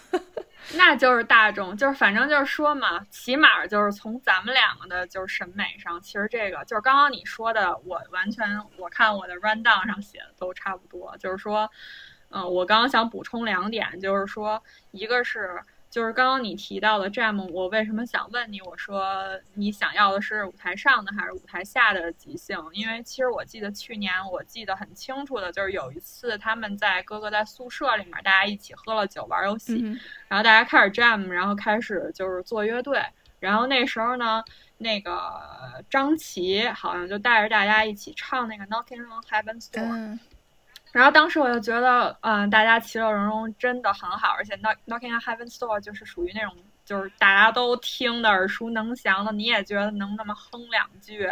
[0.76, 8.46] 那就是大众，就是反正就是说嘛，起码就是从咱们两个的，就是审美上，其实这个就是刚刚你说的，我完全
[8.78, 11.68] 我看我的 rundown 上写的都差不多，就是说，
[12.30, 15.60] 嗯，我刚刚想补充两点，就是说，一个是。
[15.94, 18.60] 就是刚刚你提到的 Jam，我为什么想问你？
[18.62, 22.58] 我说你想要的是舞台上的还是舞台下的即兴？
[22.72, 29.84] 因为其实我记得去年我记得很清楚的，就是有一次他们在哥哥在宿舍里面，大家一起喝了酒玩游戏，
[30.28, 33.00] 然后大家开始 Jam，然后开始就是做乐队，
[33.40, 34.44] 然后那时候呢，
[34.80, 35.14] 那个
[35.92, 40.18] 张琪好像就带着大家一起唱那个 Knocking on Heaven's Door。
[40.94, 51.28] 然后当时我就觉得，嗯，大家其乐融融真的很好，而且《Knock Knocking on Heaven's Door》就是属于那种，就是大家都听的耳熟能详的，你也觉得能那么哼两句，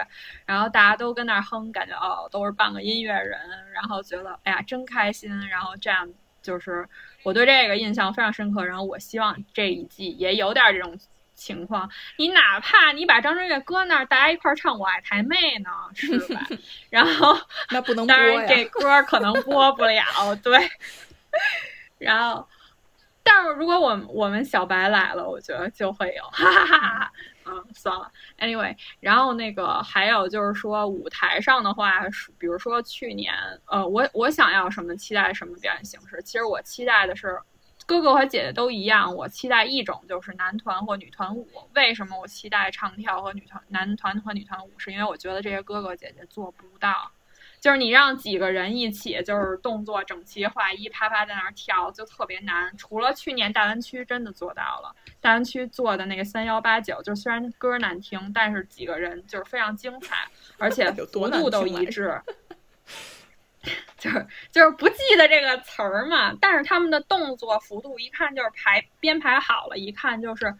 [0.46, 3.40] 然后大家都跟那儿哼，感觉哦，都是半个音乐人，
[3.72, 6.10] 然后觉得哎呀真开心，然后这样
[6.42, 6.90] 就是
[7.24, 10.98] 我对这个印象非常深刻，然后我希望这一季也有点这种。
[11.42, 16.48] 情况，你哪怕你把张震岳搁那儿，大家一块儿唱《我爱台妹》呢，是吧？
[16.92, 17.36] 然后
[17.72, 20.04] 那不能当然这歌可能播不了，
[20.44, 20.60] 对。
[21.98, 22.48] 然后，
[23.24, 27.12] 但是如果我我们小白来了，我觉得就会有，哈哈哈哈。
[27.44, 28.76] 嗯，算了，anyway。
[29.00, 32.02] 然后那个还有就是说舞台上的话，
[32.38, 33.34] 比如说去年，
[33.66, 36.22] 呃，我我想要什么，期待什么表演形式。
[36.24, 37.40] 其实我期待的是。
[37.92, 41.46] 哥哥和姐姐都一样，我期待一种就是男团或女团舞。
[41.76, 44.72] 为什么我期待唱跳和女团、男团和女团舞？
[44.78, 47.12] 是因为我觉得这些哥哥姐姐做不到，
[47.60, 52.74] 就是你让几个人一起，就是动作整齐划一，啪啪在那儿跳，就特别难。
[52.78, 60.16] 除了去年大湾区真的做到了，大湾区做的那个三幺八九，就虽然歌难听，但是几个人就是非常精彩，
[60.58, 62.22] 而且 幅度都一致。
[63.98, 70.56] 就是就是不记得这个词儿嘛，但是他们的动作幅度一看就是排编排好了，一看就是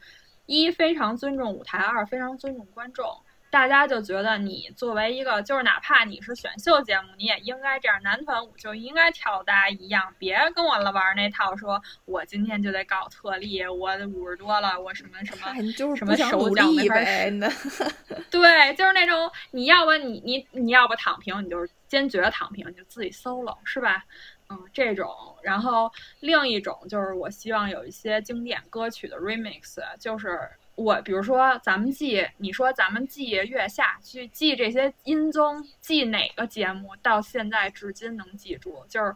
[0.46, 3.06] 一非常尊重舞台，二非常尊重观众。
[3.52, 8.02] 大家就觉得你作为一个，就是哪怕你是选秀节目，你也应该这样。
[8.02, 15.54] 男团舞就应该跳大家一样，别跟我了玩那套，说我今天就得搞特例，我五十多了，我什么什么
[15.96, 17.32] 什么手脚没法使。
[18.32, 24.06] 对，就是那种你要不你你你要不躺平，你就是坚决躺平，你就自己 solo 是吧？
[24.50, 25.14] 嗯，这种。
[25.44, 25.92] 然后
[26.22, 30.50] 另一种就是我希望有一些经典歌曲的 remix，就是。
[30.76, 38.84] 我比如说，咱们记，你说咱们记月下去记这些音综，记哪个节目到现在至今能记住？
[38.88, 39.16] 就是，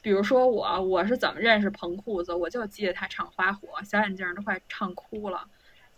[0.00, 5.46] 比如说我，我是怎么认识彭裤子，我就记得他唱花火，小眼镜都快唱哭了。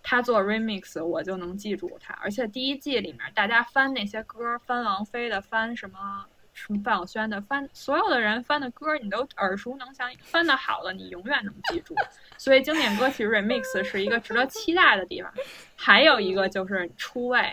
[0.03, 2.13] 他做 remix，我就能记住他。
[2.15, 6.27] 而且第一季里面，大家翻那些歌，翻王菲的，翻什么？
[6.55, 11.95] 什么范晓萱的翻，所有的人翻的歌你都耳熟能详，翻的好了你永远能记住。
[12.39, 15.31] 所以经典歌曲 remix 是一个值得期待的地方。
[15.75, 17.51] 还有一个就是出位，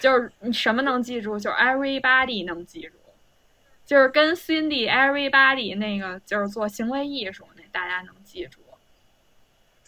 [0.00, 1.38] 就是你什么能记住？
[1.38, 2.94] 就是 everybody 能记住，
[3.84, 8.60] 就是跟 Cindy everybody 那个就是做行为艺术那大家能记住。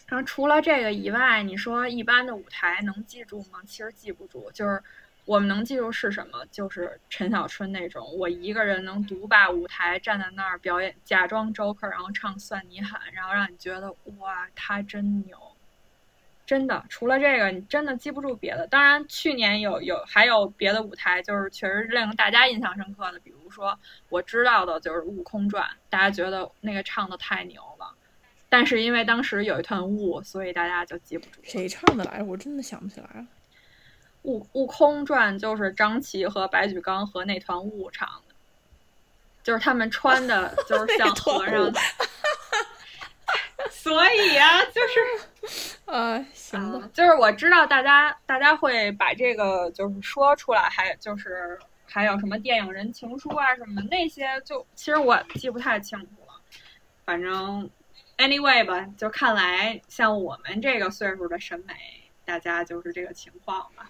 [0.07, 3.59] 然后除了这个以外，你说一般的舞台能记住吗？
[3.65, 4.83] 其实记不住，就是。
[5.25, 6.45] 我们能记住是什么？
[6.51, 15.37] 就是陈小春那种，我一个人能独霸舞台，站在那儿表演，假装 Joker，然后唱算你狠，然后让你觉得哇，他真牛，
[16.45, 16.83] 真的。
[16.89, 18.67] 除了这个，你真的记不住别的。
[18.67, 27.95] 当然，去年有有还有别的舞台，就是确实令大家印象深刻的，比如说我知道的就是《悟空传》，大家觉得那个唱的太牛了，
[28.49, 31.39] 但是因为当时有一团雾，所以大家就记不住。
[31.43, 32.21] 谁唱的来？
[32.21, 33.25] 我真的想不起来了。
[34.23, 38.35] 悟悟空传就是张琪和白举纲和那团雾唱的，
[39.43, 41.71] 就是他们穿的， 就是像和尚。
[43.69, 56.33] 所以啊，就是呃，行吧，就是我知道大家大家会把这个就是说出来，还就是还有什么电影人情书啊什么那些，就其实我记不太清楚了。
[57.03, 57.69] 反正
[58.17, 61.73] anyway 吧，就看来像我们这个岁数的审美，
[62.23, 63.89] 大家就是这个情况吧。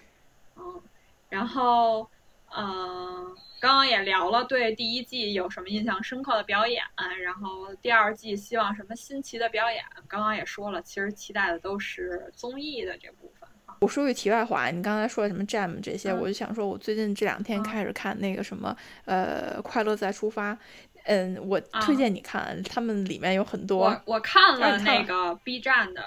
[0.64, 0.82] 嗯，
[1.28, 2.08] 然后
[2.56, 6.82] 嗯，刚刚也聊了对第一季有什么印象深刻的表演，
[7.22, 13.48] 然后第二季希望什么新奇的表演，刚刚也说了，其实期待的都是综艺的这部分。
[13.80, 20.56] 我说句题外话，你刚才说什么 Jam 这些，我就想说，我最近这两天开始看那个什么，呃，快乐再出发，
[21.04, 23.86] 嗯，我推荐你看，他们里面有很多。
[23.86, 26.02] 我我看了那个 B 站的，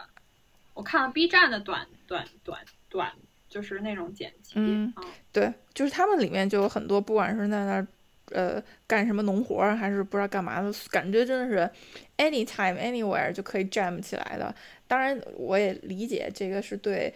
[0.73, 3.11] 我看了 B 站的短短短短，
[3.57, 4.53] 就是那种剪辑。
[4.55, 4.93] 嗯，
[5.31, 7.87] 对，就是他们里面就有很多，不管是在那儿
[8.31, 11.69] 呃干什么农活，还是不知道干嘛的，感觉真的是
[12.17, 14.53] anytime anywhere 就可以 Jam 起来的。
[14.87, 17.13] 当然，我也理解这个是对。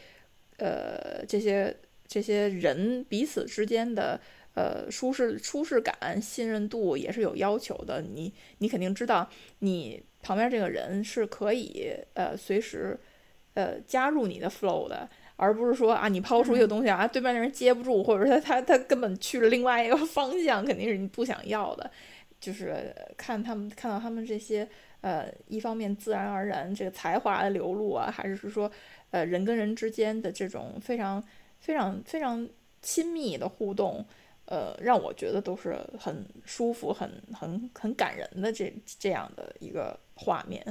[0.57, 1.75] 呃，这些
[2.07, 4.19] 这些人彼此之间的
[4.53, 7.99] 呃舒适舒适感、信任度也是有要求的。
[7.99, 9.27] 你你肯定知道，
[9.59, 12.95] 你旁边这个人是可以呃随时
[13.55, 15.09] 呃加入你的 flow 的，
[15.41, 21.89] 而不是说啊你抛出一个东西啊，对面的人接不住，或者说他他他根本去了另外一个方向，肯定是你不想要的。
[22.39, 24.67] 就是看他们看到他们这些
[25.01, 28.71] 呃，一方面自然而然这个才华的流露啊，还是说。
[29.11, 31.21] 呃，人跟人之间的这种非常、
[31.59, 32.47] 非常、非常
[32.81, 34.05] 亲密的互动，
[34.45, 40.63] 呃，让我觉得都是很舒服、很、很、很感人的这这样的一个画面。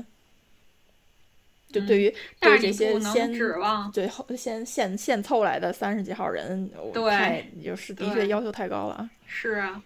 [1.73, 3.33] 就对于对这些先
[3.93, 9.09] 对后先现现凑来的三十几号人，对就是的确要求太高了。
[9.27, 9.83] 是啊，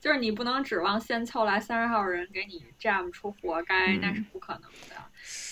[0.00, 4.96] 就是你不能指望先凑来三十号人给你 jam 出活该，那是不可能的。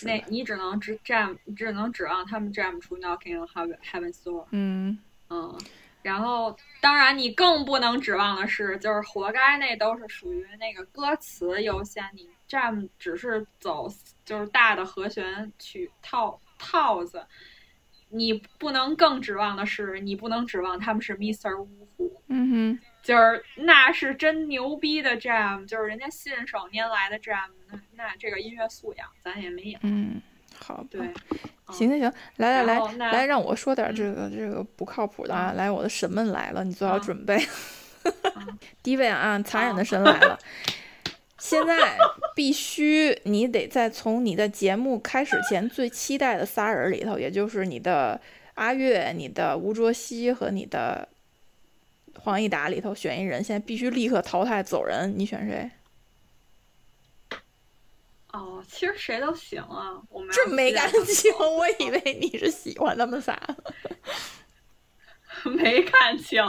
[0.02, 4.46] 那你只能只 jam，只能指望他们 jam 出 Knocking on Heaven Heaven's Door。
[4.50, 5.58] 嗯嗯，
[6.02, 13.88] 然后当然你更不能指望的是，就是活该那都是属于那个歌词优先，你 jam 只是走
[14.26, 17.24] 就是大的和弦曲套套子，
[18.10, 21.58] 你不能更指望的是，你不能指望他们是 Mr.
[21.58, 22.22] 呜呼。
[22.28, 22.78] 嗯哼。
[23.02, 29.78] 就是那是真牛逼的 jam，就是人家信手拈来的 jam，那那这个音乐素养咱也没有。
[29.82, 30.20] 嗯，
[30.58, 31.00] 好，对，
[31.68, 35.52] 行行行，来来来来，让我说点这个这个不靠谱的啊！
[35.52, 37.38] 来，我的神们来了，你做好准备。
[38.82, 40.36] 第一位啊，残忍的神来了！
[41.38, 41.96] 现在
[42.34, 48.20] 必须你得在从你的节目开始前最期待的仨人里头，也就是你的
[48.54, 51.08] 阿月、你的吴卓羲和你的。
[52.18, 55.12] 黄义达里头选一人，现在必须立刻淘汰走人。
[55.16, 55.70] 你选谁？
[58.32, 60.00] 哦，其实谁都行啊。
[60.08, 63.38] 我这没感情，我以为你是喜欢他们仨。
[65.44, 66.42] 没看清，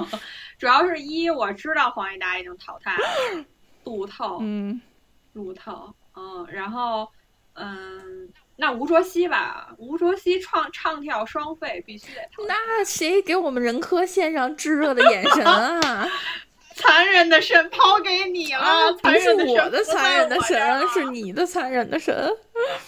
[0.57, 3.45] 主要是一我知道黄义达已经淘汰了，
[3.87, 4.81] 路透，嗯，
[5.33, 7.07] 路透，嗯，然后，
[7.53, 8.29] 嗯。
[8.59, 12.21] 那吴卓羲吧，吴卓羲唱唱跳双废，必须得。
[12.47, 16.09] 那谁给我们人科献上炙热的眼神啊？
[16.73, 22.31] 残忍的神抛给你了，不是我的残忍的神，是你的残忍的神。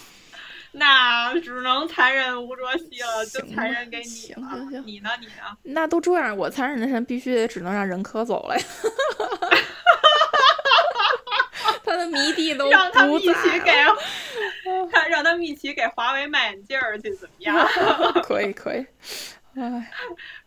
[0.72, 4.82] 那只能残忍吴卓羲了，就残忍给你了。
[4.84, 5.10] 你呢？
[5.20, 5.56] 你呢？
[5.62, 8.64] 那都这样，我残忍的神必须得只能让任科走了呀。
[11.84, 13.32] 他的迷弟都让他们一起
[13.64, 13.72] 给，
[14.92, 17.66] 他让他们一起给华为卖眼镜去，怎么样？
[18.22, 18.86] 可 以可以，
[19.56, 19.90] 哎。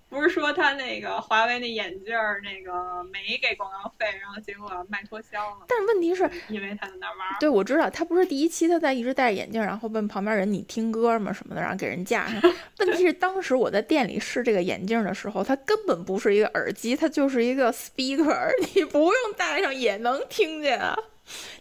[0.09, 5.65] 不是说他那个华为那眼镜儿那个没给广告费，然后结果卖脱销了。
[5.67, 7.17] 但是问题是，因为他在那玩。
[7.39, 12.39] 对，我知道他不是第一期他在一直戴着眼镜，然后问旁边人你听歌吗什么的，然后给人架上。
[12.77, 20.95] 问题是当时我在店里试这个眼镜的时候，它根本不是一个耳机，它就是一个 speaker，你不用戴上也能听见啊。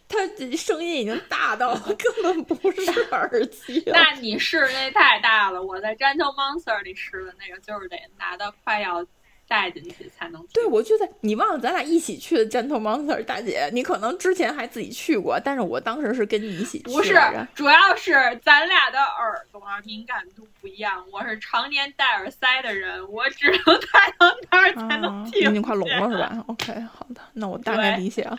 [0.09, 0.19] 它
[0.57, 3.83] 声音已经大到 根本不是耳机。
[3.87, 9.07] 那你试那太大了，我在 Gentle Monster 里试的那个就是得拿到快要
[9.49, 10.47] 带进去才能。
[10.53, 16.85] 对，我就在你忘了咱俩一起去的 Gentle Monster 大姐，你可能之前还自己去过，但是我当时是跟你一起去。
[16.85, 17.15] 不是，
[17.55, 18.13] 主要是
[18.43, 25.49] 咱俩的耳朵敏感度不一样，我是常年戴耳塞的人，我只能戴到那儿才能听。
[25.49, 28.39] 已经快聋了是吧？OK，好的，那我大概理解了。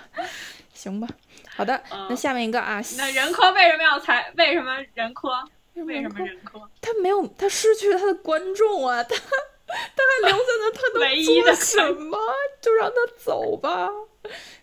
[0.74, 1.08] 行吧，
[1.56, 4.32] 好的，那下面一个啊，那人科为什么要裁？
[4.38, 5.30] 为什么人科？
[5.76, 6.62] 为什么人科？
[6.82, 12.18] 他没有，他失去了他的观众啊， 他他还留在那，他能做什么？
[12.62, 13.90] 就让他走吧，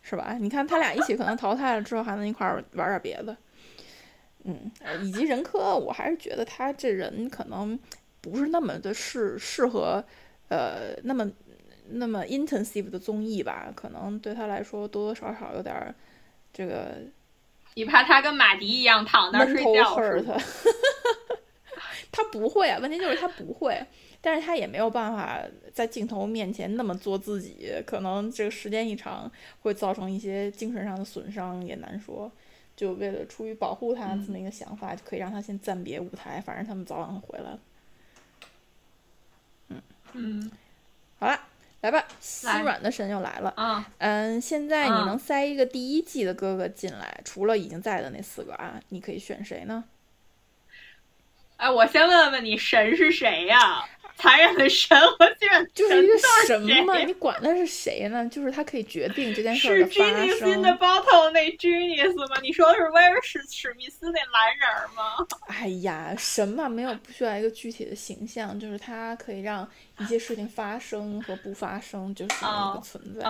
[0.03, 0.37] 是吧？
[0.41, 3.37] 你看他俩一起可能淘汰了之后，还能一块儿玩点别的。
[4.45, 4.71] 嗯，
[5.03, 7.79] 以及人科，我还是觉得他这人可能
[8.21, 10.05] 不是那么的适适合，
[10.49, 11.31] 呃，那么。
[11.93, 15.95] 那么 intensive 的综艺吧，可能对他来说多多少少有点儿
[16.53, 16.99] 这个。
[17.75, 20.37] 你怕他跟马迪一样躺那睡觉是他
[22.11, 23.81] 他不会啊，问题就是他不会，
[24.21, 25.41] 但是他也没有办法
[25.73, 29.31] 在镜头面前那么做自己，可能这个时间一长
[29.61, 32.31] 会造成一些精神上的损伤，也难说。
[32.75, 37.59] 就为了出于保护他这么一个想法，就可以让他先暂别舞台，反正他们早晚会回来。
[39.69, 39.83] 嗯
[40.15, 40.51] 嗯，
[41.19, 41.39] 好了，
[41.81, 43.55] 来吧，心软的神又来了。
[43.57, 49.85] 嗯嗯，现在你能塞一个第一季的哥哥进来，除了已经在的那四个啊，你可以选谁呢？
[51.57, 53.85] 哎，我先问问你，神是谁呀？
[54.17, 56.13] 残忍的神我居然就是一个
[56.47, 56.99] 神嘛？
[56.99, 58.27] 你管他是谁呢？
[58.29, 60.29] 就是他可以决定这件事的发生。
[60.29, 62.41] 是 Genius in the bottle 那 Genius 吗？
[62.43, 65.27] 你说的是威尔史史密斯那蓝人吗？
[65.49, 69.69] 哎呀，神嘛，没有不需要一个具体的形象，就是他可以让
[69.99, 73.27] 一些事情发生和不发生，就是一个存在。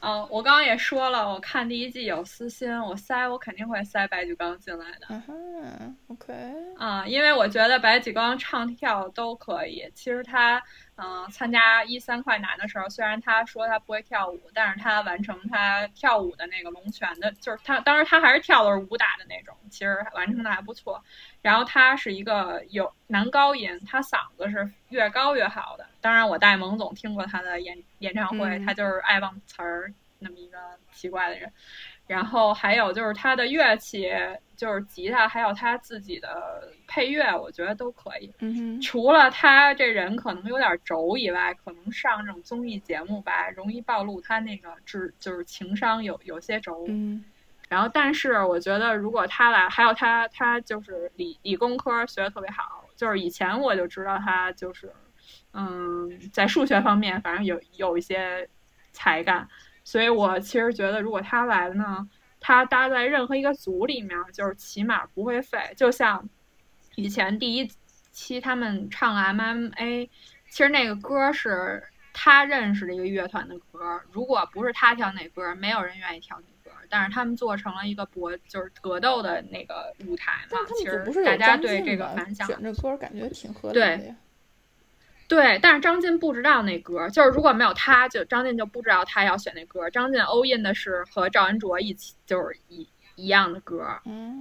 [0.00, 5.06] 嗯，我刚刚也说了，我看第一季有私心，我塞我肯定会塞白举纲进来的。
[5.10, 6.32] 嗯，OK。
[6.76, 9.90] 啊，因为我觉得白举纲唱跳都可以。
[9.94, 10.62] 其实他，
[11.00, 21.00] 嗯，参加一三快男的时候，虽然他说他不会跳舞，但是他完成他跳舞的那个龙拳的，就是他当时他还是跳的是武打的那种，其实完成的还不错。
[21.40, 25.86] 然后他是一个有男高音，他嗓子是越高越好的。
[26.00, 30.58] 当然，我带蒙总听过他的演演唱会，他就是爱忘词儿那么一个
[30.92, 31.52] 奇怪的人。
[32.08, 34.10] 然后还有就是他的乐器，
[34.56, 38.32] 就是吉他，还有他自己的配乐，我觉得都可以。
[38.40, 46.86] 嗯除了他这人可能有点轴以外，可能上这种综艺节目吧，容易暴露他那个智就是情商有有些轴。
[46.88, 47.24] 嗯。
[47.68, 54.92] 然后，但是我觉得如果他来，还有他，他就是理理工科学的特别好，就是以前我就知道他就是。
[55.52, 58.48] 嗯，在数学方面，反正有有一些
[58.92, 59.46] 才干，
[59.88, 62.06] 所以我其实觉得，如果他来了呢，
[62.38, 65.58] 他搭在任何一个组里面，就是起码不会废。
[65.78, 66.28] 就像
[66.96, 67.66] 以前第一
[68.12, 70.06] 期他们唱 MMA，
[70.50, 71.82] 其实那个歌是
[72.12, 76.76] 他认识的一个乐团的歌，如果不是他跳那歌，没有人愿意跳那歌。
[76.90, 80.58] 但是他们做成了一个搏，就是格斗的那个舞台嘛。
[80.76, 84.14] 其实大家对这个反响，选这歌感觉挺合理的呀。
[85.28, 89.88] 对，但是张晋不知道那歌，就是如果没有他，就张晋就不知道他要选那歌。
[89.90, 93.84] 张晋欧印的是和赵文卓一起，就是一一样的歌，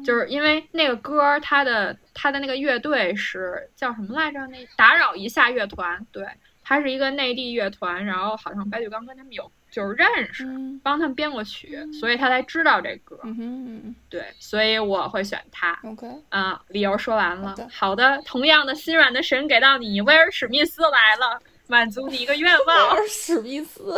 [0.06, 4.40] 就是因为那个歌，他的他的那个乐队是叫什么来着？
[4.48, 6.26] 那打扰一下乐团，对，
[6.64, 9.52] 他是一个内地乐团，然后好像白举纲跟他们有。
[9.69, 10.45] 就是认识，
[10.81, 13.19] 帮他们编过曲，所以他才知道这歌。
[13.23, 15.77] 嗯对，所以我会选他。
[15.84, 17.56] OK，啊，理由说完了。
[17.72, 22.94] 好的，同样的心软的神给到你，威尔史密斯来了，满足你一个愿望。
[22.94, 23.94] 威尔史密斯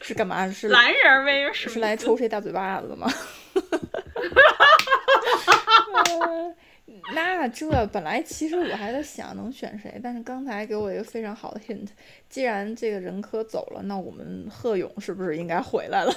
[0.00, 0.48] 是干嘛？
[0.50, 3.08] 是 蓝人威尔史密斯是来抽谁大嘴巴子的吗？
[7.14, 11.88] 那这本来其实我还在想能选谁，但是刚才给我一个非常好的 hint，
[12.28, 16.12] 既然这个人科走了，那我们贺勇是不是应该回来了？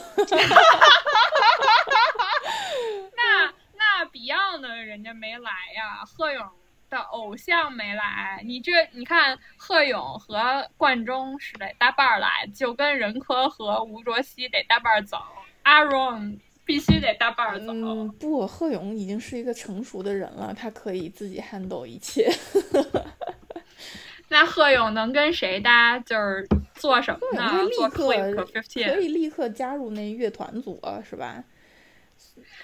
[3.15, 6.43] 那那 Beyond 的人家没来呀，贺勇
[6.89, 15.17] 的偶像没来，你这你看贺勇和冠中是得搭伴来，就跟任科和吴卓羲得搭伴走
[15.63, 16.39] 阿荣。
[16.65, 17.73] 必须得搭伴儿走。
[17.73, 22.31] 嗯，不，贺勇已经是一个成熟的人了，他可以自己 handle 一切。
[24.29, 25.99] 那贺勇能跟谁搭？
[25.99, 27.51] 就是做什么呢？
[27.75, 31.43] 做 Click Fifteen，可以立刻加入那乐团组，是吧？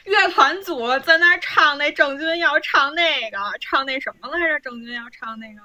[0.06, 4.60] 乐团组在那唱那郑钧要唱那个，唱那什么来着？
[4.62, 5.62] 郑钧要唱那个，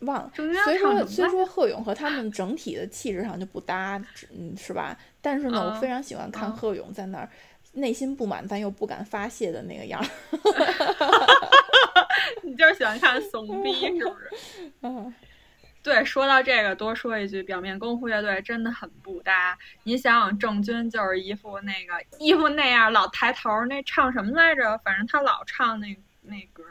[0.00, 0.30] 忘了。
[0.34, 4.02] 所以说，所以说贺勇和他们整体的气质上就不搭，
[4.36, 4.94] 嗯，是吧？
[5.22, 7.30] 但是呢，我非常喜欢看贺勇在那儿。
[7.76, 10.06] 内心不满但又不敢发泄的那个样儿，
[12.42, 14.30] 你就是喜欢看怂逼是不是？
[14.82, 15.14] 嗯，
[15.82, 19.56] 对，说到这个，多说一句，表面功夫乐队真的很不搭。
[19.84, 24.78] 你想想，郑钧就是一副那个一副那样，老抬头，那唱什么来着？
[24.78, 26.64] 反正他老唱那那歌，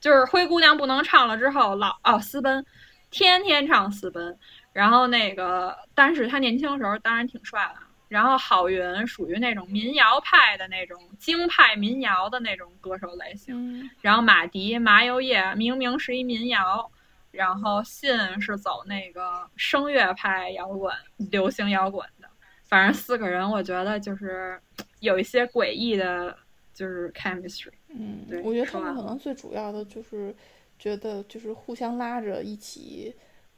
[0.00, 2.64] 就是灰姑娘不能唱了之后，老哦私奔，
[3.10, 4.36] 天天唱私奔。
[4.72, 7.85] 然后那个，但是他年轻的时候当然挺帅的。
[8.08, 16.88] 然后郝云属于那种民谣派的那种京派民谣的那种歌手类型，然后马迪麻油叶明明是一民谣，
[17.32, 22.28] 然后信是走那个声乐派摇滚、流行摇滚的，
[22.62, 24.60] 反正四个人我觉得就是
[25.00, 26.36] 有一些诡异的，
[26.72, 27.72] 就是 chemistry。
[27.88, 30.34] 嗯，对我觉得他们可能最主要的就是
[30.78, 33.12] 觉得就是互相拉着一起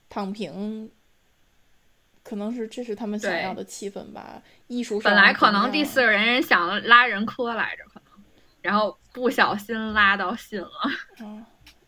[0.09, 0.91] 躺平。
[2.29, 4.43] 可能是这是他们想要的气氛吧。
[4.67, 8.23] 艺术本来可能第四个人人想拉人科来着，可能，
[8.61, 10.69] 然后不小心拉到信了。
[11.21, 11.43] 嗯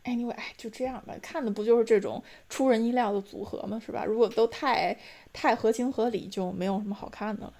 [0.04, 1.14] ，anyway，就这样吧。
[1.20, 3.78] 看的不就是这种出人意料的组合吗？
[3.84, 4.06] 是吧？
[4.06, 4.96] 如果都太
[5.30, 7.52] 太合情合理，就没有什么好看的了。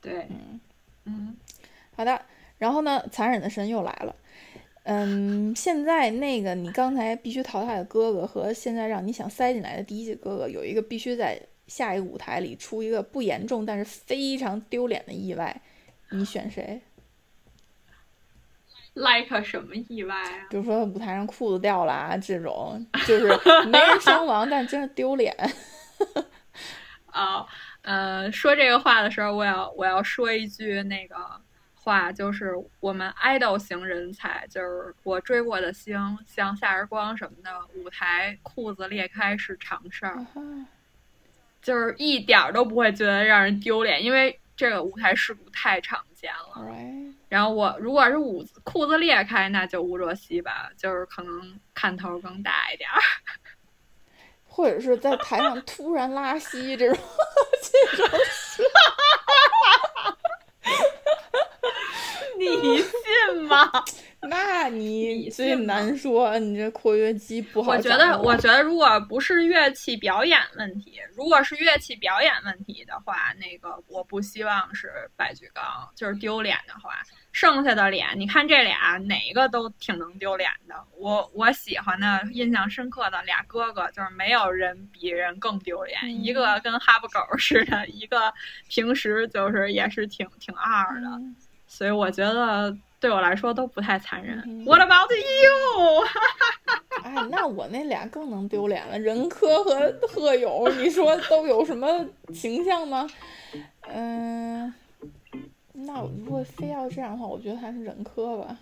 [0.00, 0.60] 对，嗯
[1.06, 1.36] 嗯，
[1.96, 2.22] 好的。
[2.58, 4.14] 然后呢，残忍的神又来了。
[4.88, 15.60] 嗯，现在那个你刚才必须淘汰的哥哥和现在让你想塞进来的第一季哥哥，有一个必须在下一个舞台里出一个不严重但是非常丢脸的意外，
[16.10, 16.80] 你选谁
[18.94, 20.46] ？Like 什么意外啊？
[20.50, 23.26] 比如说舞台上裤子掉了啊，这种就是
[23.66, 25.34] 没人伤亡，但真是丢脸。
[27.06, 27.44] 啊，
[27.82, 31.16] 呃，说这个话的时候，我要我要说一句那个。
[31.86, 35.96] 话就是我们爱豆型人才，就是我追过的星，
[36.26, 40.18] 像夏日光什么的，舞台裤子裂开是常事儿，
[41.62, 46.60] 就是一点都不会觉得让人丢脸，因为这个舞台事故太常见了。
[47.28, 53.00] 然后我如果是舞裤子裂开，那就吴若希吧，就是可能看头更大一点儿，
[54.48, 56.98] 或者是在台上突然拉稀这种，
[57.62, 58.18] 这种。
[62.38, 63.72] 你信吗？
[64.20, 67.72] 那你最难说，你这括约肌不好。
[67.72, 80.74] 我觉得，我觉得，如果不是乐器表演问题，如果是乐器表演问题的话，那个我不希望是白举纲，就是丢脸的话，剩下的脸，你看这俩哪一个都挺能丢脸的。
[80.96, 88.32] 我我喜欢的、印象深刻的俩哥哥，就是没有人比人更丢脸，一个跟哈巴狗似的，一个
[88.68, 91.08] 平时就是也是挺挺二的。
[91.66, 92.74] 所以我觉得
[93.06, 94.36] 对我来说都不太残忍。
[94.64, 96.04] What about you？
[97.04, 102.04] 哎，那我那俩更能丢脸了，任科和贺勇，你说都有什么
[102.34, 103.08] 形象吗？
[103.86, 104.74] 嗯，
[105.72, 108.58] 那如果非要这样的话，我觉得还是任科吧。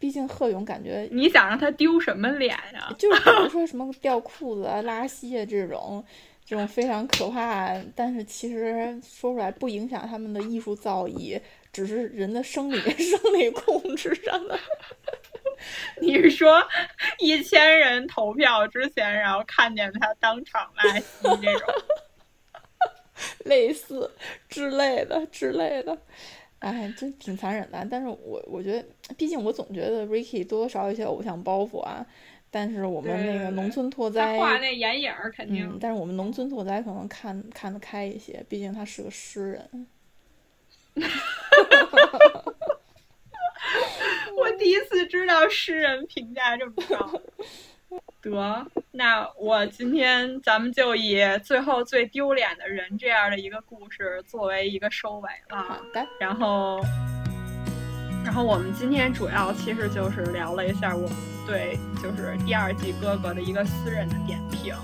[0.00, 2.92] 毕竟贺勇感觉你想让他丢什么脸呀？
[2.98, 6.04] 就是比如 说什么掉裤子啊、拉稀啊这种，
[6.44, 11.40] 这种非常可怕，但是其实说出来不影响他们的艺术造诣。
[11.78, 14.58] 只是人的生理 生理控制上的。
[16.02, 16.60] 你是说
[17.20, 21.68] 一千人投票之前，然后看见他当场拉稀这种，
[23.46, 24.10] 类似
[24.48, 25.96] 之类的之类的，
[26.58, 27.86] 哎，真挺残忍的。
[27.88, 28.84] 但是我我觉得，
[29.16, 32.04] 毕竟我总觉得 Ricky 多多少有些偶像包袱啊。
[32.50, 35.78] 但是我们那个农村拓哉画那眼影肯定。
[35.80, 39.86] 但是我们农村拓哉可能看看得开一些，毕竟他是个诗人。
[44.36, 47.20] 我第一次知道诗人评价这么高。
[48.20, 55.62] 得，那我今天咱们就以最后最丢脸的人这样的一个故事作为一个收尾了。
[55.62, 56.06] 好的。
[56.20, 56.80] 然后，
[58.24, 61.16] 然后我们今天主要其实就是聊了一下我们
[61.46, 64.74] 对就是第二季哥哥的一个私人的点评。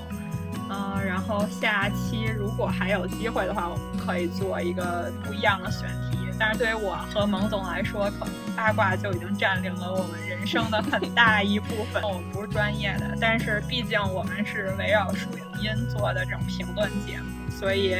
[0.70, 6.18] 嗯，然后下期如果还有机会的话，我们可以做一个不一样的选题。
[6.36, 12.02] 但是对于我和蒙总来说，可能八卦就已经占领了我们人生的很大一部分。
[12.02, 17.94] 我们不是专业的，但是毕竟我们是围绕树影音做的这种评论节目，所以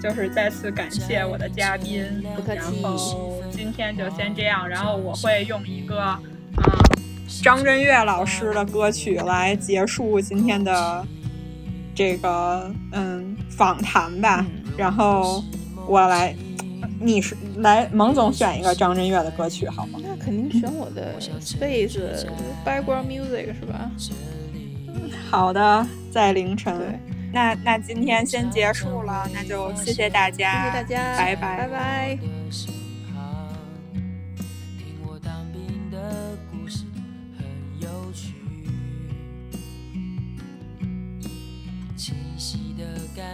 [0.00, 2.22] 就是再次感谢我的嘉宾。
[2.36, 2.58] 不客气。
[2.58, 6.00] 然后今天就先这样，然后我会用一个
[6.58, 6.62] 嗯
[7.42, 11.04] 张震岳老师的歌曲来结束今天的。
[11.94, 14.44] 这个嗯访谈吧，
[14.76, 15.42] 然后
[15.86, 16.34] 我来，
[17.00, 19.98] 你是来蒙总选一个张震岳的歌曲好吗？
[20.02, 21.98] 那肯定选我的 Space
[22.64, 23.90] Background Music 是吧？
[25.30, 26.98] 好的，在凌晨。
[27.32, 32.18] 那那今天先结束了，那就谢谢大家，谢谢大家，拜拜，拜拜。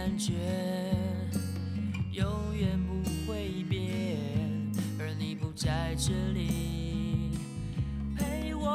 [0.07, 0.31] 感觉
[2.13, 4.17] 永远不会变，
[4.97, 7.31] 而你不在这里
[8.15, 8.69] 陪我，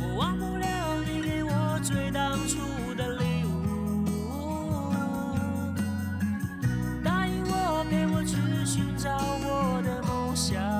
[0.00, 2.56] 我忘不了你给我最当初
[2.94, 4.94] 的礼物，
[7.04, 8.34] 答应我陪我去
[8.64, 10.75] 寻找我的梦想。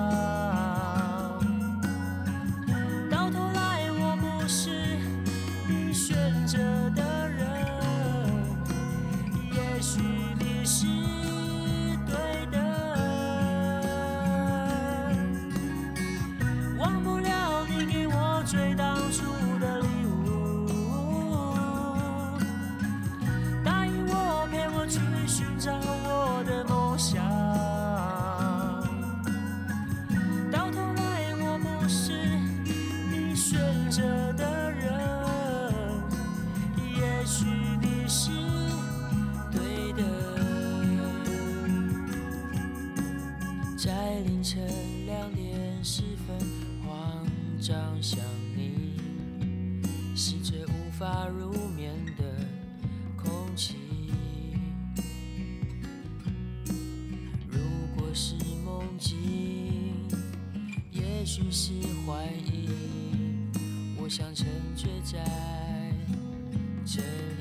[51.29, 52.25] 入眠的
[53.17, 53.77] 空气。
[57.49, 57.59] 如
[57.97, 58.35] 果是
[58.65, 60.09] 梦境，
[60.91, 61.73] 也许是
[62.07, 62.69] 怀疑，
[63.99, 65.25] 我想沉醉在
[66.85, 67.36] 这。